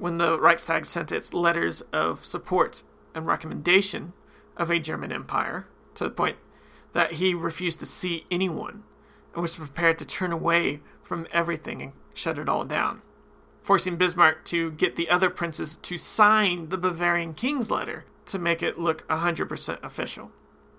[0.00, 2.82] when the Reichstag sent its letters of support
[3.14, 4.14] and recommendation
[4.56, 6.38] of a German empire to the point
[6.92, 8.82] that he refused to see anyone
[9.34, 13.02] and was prepared to turn away from everything and shut it all down,
[13.58, 18.62] forcing Bismarck to get the other princes to sign the Bavarian king's letter to make
[18.62, 20.30] it look 100% official.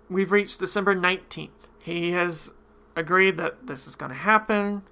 [0.09, 1.49] We've reached December 19th.
[1.79, 2.53] He has
[2.96, 4.84] agreed that this is going to happen.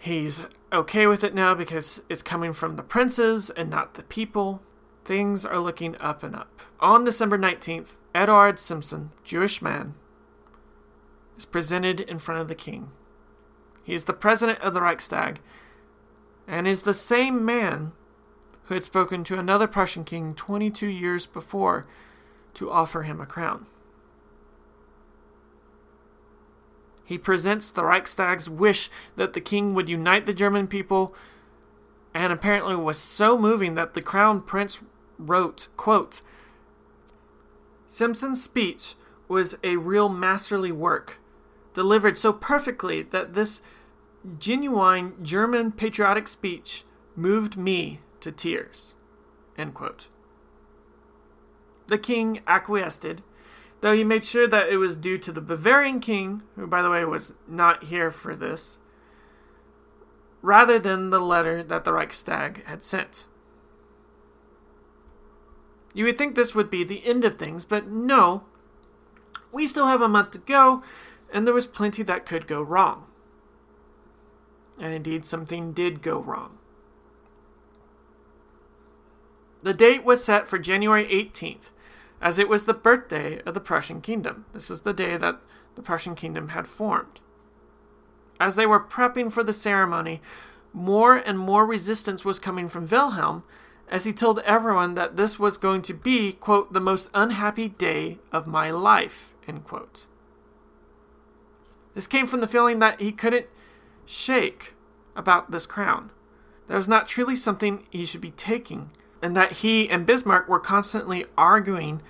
[0.00, 4.62] He's okay with it now because it's coming from the princes and not the people.
[5.04, 6.60] Things are looking up and up.
[6.80, 9.94] On December 19th, Eduard Simson, Jewish man,
[11.36, 12.90] is presented in front of the king.
[13.84, 15.40] He is the president of the Reichstag
[16.46, 17.92] and is the same man
[18.64, 21.84] who had spoken to another Prussian king 22 years before
[22.54, 23.66] to offer him a crown.
[27.04, 31.14] He presents the Reichstag's wish that the king would unite the German people
[32.14, 34.80] and apparently was so moving that the crown prince
[35.18, 36.20] wrote, quote,
[37.86, 38.94] Simson's speech
[39.28, 41.18] was a real masterly work
[41.74, 43.62] delivered so perfectly that this
[44.38, 46.84] genuine German patriotic speech
[47.16, 48.94] moved me to tears.
[51.86, 53.22] The king acquiesced,
[53.82, 56.90] though he made sure that it was due to the Bavarian king, who, by the
[56.90, 58.78] way, was not here for this,
[60.40, 63.26] rather than the letter that the Reichstag had sent.
[65.94, 68.44] You would think this would be the end of things, but no.
[69.50, 70.82] We still have a month to go,
[71.32, 73.06] and there was plenty that could go wrong.
[74.78, 76.58] And indeed, something did go wrong.
[79.62, 81.70] The date was set for January 18th,
[82.22, 84.46] as it was the birthday of the Prussian kingdom.
[84.54, 85.42] This is the day that
[85.74, 87.20] the Prussian kingdom had formed.
[88.38, 90.22] As they were prepping for the ceremony,
[90.72, 93.42] more and more resistance was coming from Wilhelm
[93.88, 98.18] as he told everyone that this was going to be, quote, the most unhappy day
[98.30, 100.06] of my life, end quote.
[101.94, 103.46] This came from the feeling that he couldn't
[104.06, 104.72] shake
[105.14, 106.10] about this crown.
[106.68, 108.90] That was not truly something he should be taking,
[109.22, 112.02] and that he and Bismarck were constantly arguing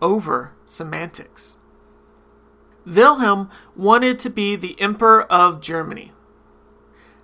[0.00, 1.58] over semantics.
[2.86, 6.12] Wilhelm wanted to be the Emperor of Germany,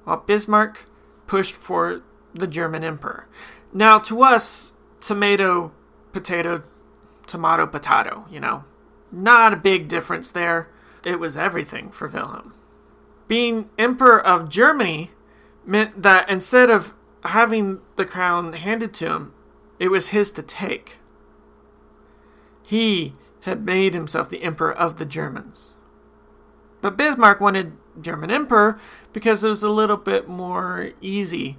[0.04, 0.86] while Bismarck
[1.26, 2.02] pushed for
[2.34, 3.26] the German Emperor.
[3.72, 5.72] Now, to us, tomato,
[6.12, 6.62] potato,
[7.26, 8.64] tomato, potato, you know,
[9.12, 10.68] not a big difference there.
[11.04, 12.54] It was everything for Wilhelm.
[13.28, 15.12] Being Emperor of Germany
[15.64, 19.34] meant that instead of having the crown handed to him,
[19.78, 20.98] it was his to take.
[22.62, 23.12] He
[23.42, 25.76] had made himself the emperor of the Germans.
[26.80, 28.80] But Bismarck wanted German emperor
[29.12, 31.58] because it was a little bit more easy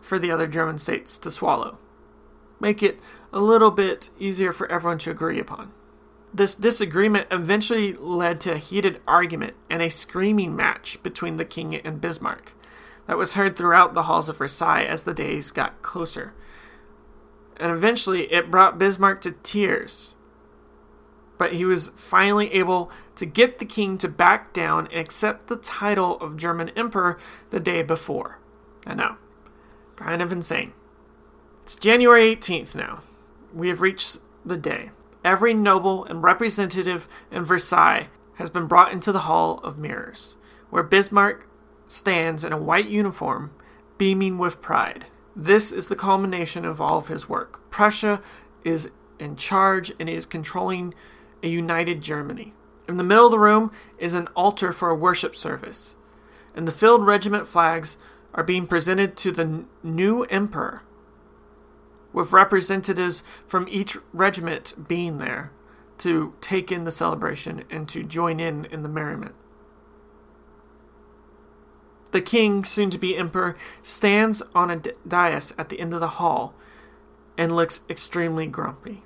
[0.00, 1.78] for the other German states to swallow.
[2.60, 2.98] Make it
[3.32, 5.72] a little bit easier for everyone to agree upon.
[6.32, 11.74] This disagreement eventually led to a heated argument and a screaming match between the king
[11.74, 12.54] and Bismarck
[13.08, 16.32] that was heard throughout the halls of Versailles as the days got closer.
[17.56, 20.14] And eventually it brought Bismarck to tears
[21.38, 25.56] but he was finally able to get the king to back down and accept the
[25.56, 27.18] title of German emperor
[27.50, 28.38] the day before.
[28.86, 29.16] I know,
[29.96, 30.72] kind of insane.
[31.62, 33.02] It's January 18th now.
[33.54, 34.90] We have reached the day.
[35.24, 40.34] Every noble and representative in Versailles has been brought into the Hall of Mirrors,
[40.70, 41.48] where Bismarck
[41.88, 43.50] stands in a white uniform,
[43.96, 45.06] beaming with pride.
[45.34, 47.68] This is the culmination of all of his work.
[47.70, 48.22] Prussia
[48.64, 50.94] is in charge and is controlling
[51.42, 52.54] a united Germany.
[52.88, 55.94] In the middle of the room is an altar for a worship service,
[56.54, 57.98] and the filled regiment flags
[58.34, 60.82] are being presented to the n- new emperor,
[62.12, 65.52] with representatives from each regiment being there
[65.98, 69.34] to take in the celebration and to join in in the merriment.
[72.10, 76.08] The king, soon to be emperor, stands on a dais at the end of the
[76.08, 76.54] hall
[77.36, 79.02] and looks extremely grumpy.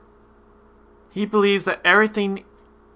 [1.11, 2.45] He believes that everything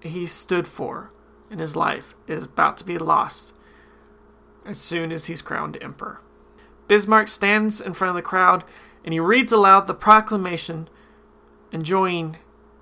[0.01, 1.11] he stood for
[1.51, 3.53] in his life is about to be lost
[4.65, 6.19] as soon as he's crowned emperor.
[6.87, 8.63] Bismarck stands in front of the crowd
[9.03, 10.89] and he reads aloud the proclamation,
[11.71, 12.37] enjoying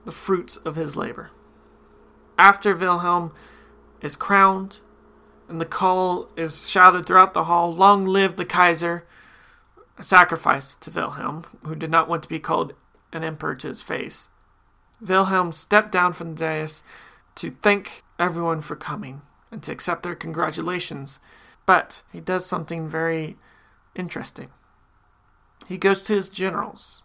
[0.05, 1.31] the fruits of his labor.
[2.37, 3.31] After Wilhelm
[4.01, 4.79] is crowned
[5.47, 9.05] and the call is shouted throughout the hall, Long live the Kaiser!
[9.97, 12.73] A sacrifice to Wilhelm, who did not want to be called
[13.13, 14.29] an emperor to his face.
[14.99, 16.83] Wilhelm stepped down from the dais
[17.35, 19.21] to thank everyone for coming
[19.51, 21.19] and to accept their congratulations,
[21.65, 23.37] but he does something very
[23.95, 24.49] interesting.
[25.67, 27.03] He goes to his generals.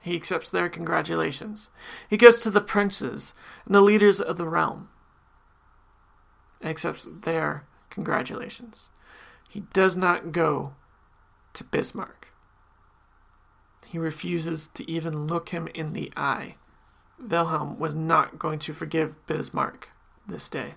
[0.00, 1.70] He accepts their congratulations.
[2.08, 3.34] He goes to the princes
[3.66, 4.88] and the leaders of the realm
[6.62, 7.64] accepts their
[7.98, 8.90] congratulations.
[9.48, 10.74] He does not go
[11.54, 12.28] to Bismarck.
[13.86, 16.54] He refuses to even look him in the eye.
[17.18, 19.88] Wilhelm was not going to forgive Bismarck
[20.28, 20.74] this day.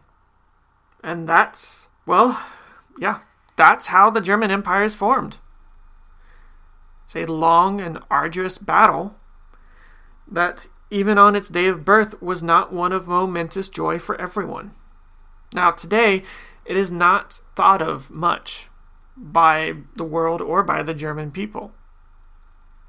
[1.04, 2.44] And that's, well,
[3.00, 3.20] yeah,
[3.56, 5.38] that's how the German Empire is formed.
[7.04, 9.14] It's a long and arduous battle
[10.28, 14.72] that, even on its day of birth, was not one of momentous joy for everyone.
[15.54, 16.24] Now, today,
[16.66, 18.70] it is not thought of much
[19.18, 21.74] by the world or by the German people.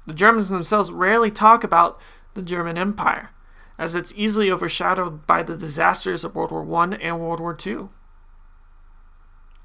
[0.05, 1.99] The Germans themselves rarely talk about
[2.33, 3.29] the German Empire
[3.77, 7.89] as it's easily overshadowed by the disasters of World War I and World War II.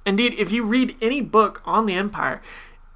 [0.06, 2.40] Indeed, if you read any book on the Empire,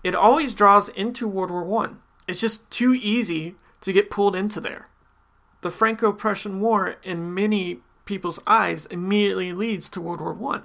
[0.03, 1.91] it always draws into World War I.
[2.27, 4.89] It's just too easy to get pulled into there.
[5.61, 10.61] The Franco Prussian War, in many people's eyes, immediately leads to World War I,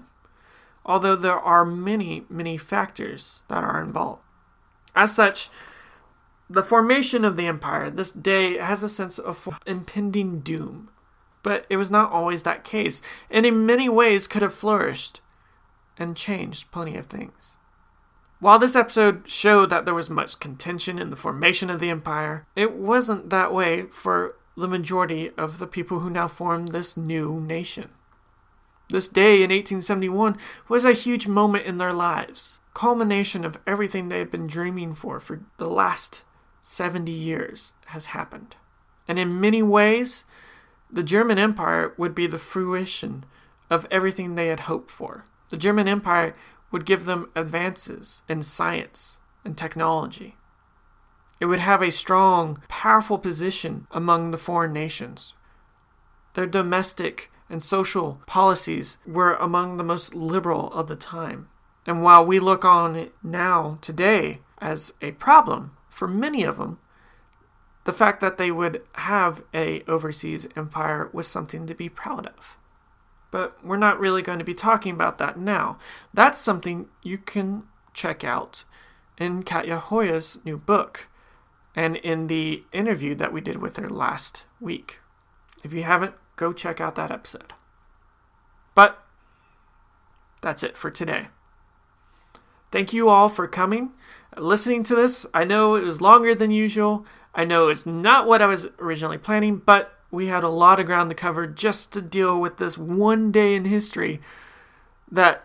[0.87, 4.21] although there are many, many factors that are involved.
[4.95, 5.49] As such,
[6.49, 10.89] the formation of the empire, this day, has a sense of impending doom.
[11.43, 15.21] But it was not always that case, and in many ways could have flourished
[15.97, 17.57] and changed plenty of things.
[18.39, 22.45] While this episode showed that there was much contention in the formation of the empire,
[22.55, 27.39] it wasn't that way for the majority of the people who now form this new
[27.39, 27.89] nation.
[28.89, 30.37] This day in 1871
[30.69, 35.19] was a huge moment in their lives, culmination of everything they had been dreaming for
[35.19, 36.23] for the last
[36.63, 38.55] 70 years has happened.
[39.07, 40.25] And in many ways,
[40.91, 43.25] the German Empire would be the fruition
[43.69, 45.25] of everything they had hoped for.
[45.49, 46.33] The German Empire
[46.71, 50.35] would give them advances in science and technology.
[51.39, 55.33] It would have a strong, powerful position among the foreign nations.
[56.33, 61.49] Their domestic and social policies were among the most liberal of the time.
[61.85, 66.79] And while we look on it now, today, as a problem for many of them,
[67.85, 72.57] the fact that they would have a overseas empire was something to be proud of.
[73.31, 75.77] But we're not really going to be talking about that now.
[76.13, 78.65] That's something you can check out
[79.17, 81.07] in Katja Hoyer's new book
[81.75, 84.99] and in the interview that we did with her last week.
[85.63, 87.53] If you haven't, go check out that episode.
[88.73, 89.03] But
[90.41, 91.27] that's it for today.
[92.71, 93.91] Thank you all for coming,
[94.37, 95.25] listening to this.
[95.33, 97.05] I know it was longer than usual.
[97.33, 100.85] I know it's not what I was originally planning, but we had a lot of
[100.85, 104.21] ground to cover just to deal with this one day in history
[105.11, 105.43] that,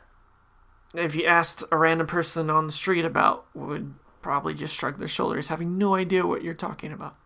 [0.95, 5.09] if you asked a random person on the street about, would probably just shrug their
[5.09, 7.16] shoulders, having no idea what you're talking about.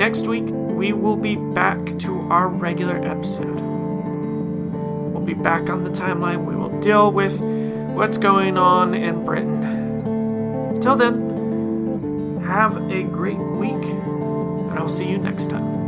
[0.00, 3.60] Next week, we will be back to our regular episode.
[5.12, 6.46] We'll be back on the timeline.
[6.46, 7.38] We will deal with
[7.94, 9.62] what's going on in Britain.
[10.74, 15.79] Until then, have a great week, and I'll see you next time.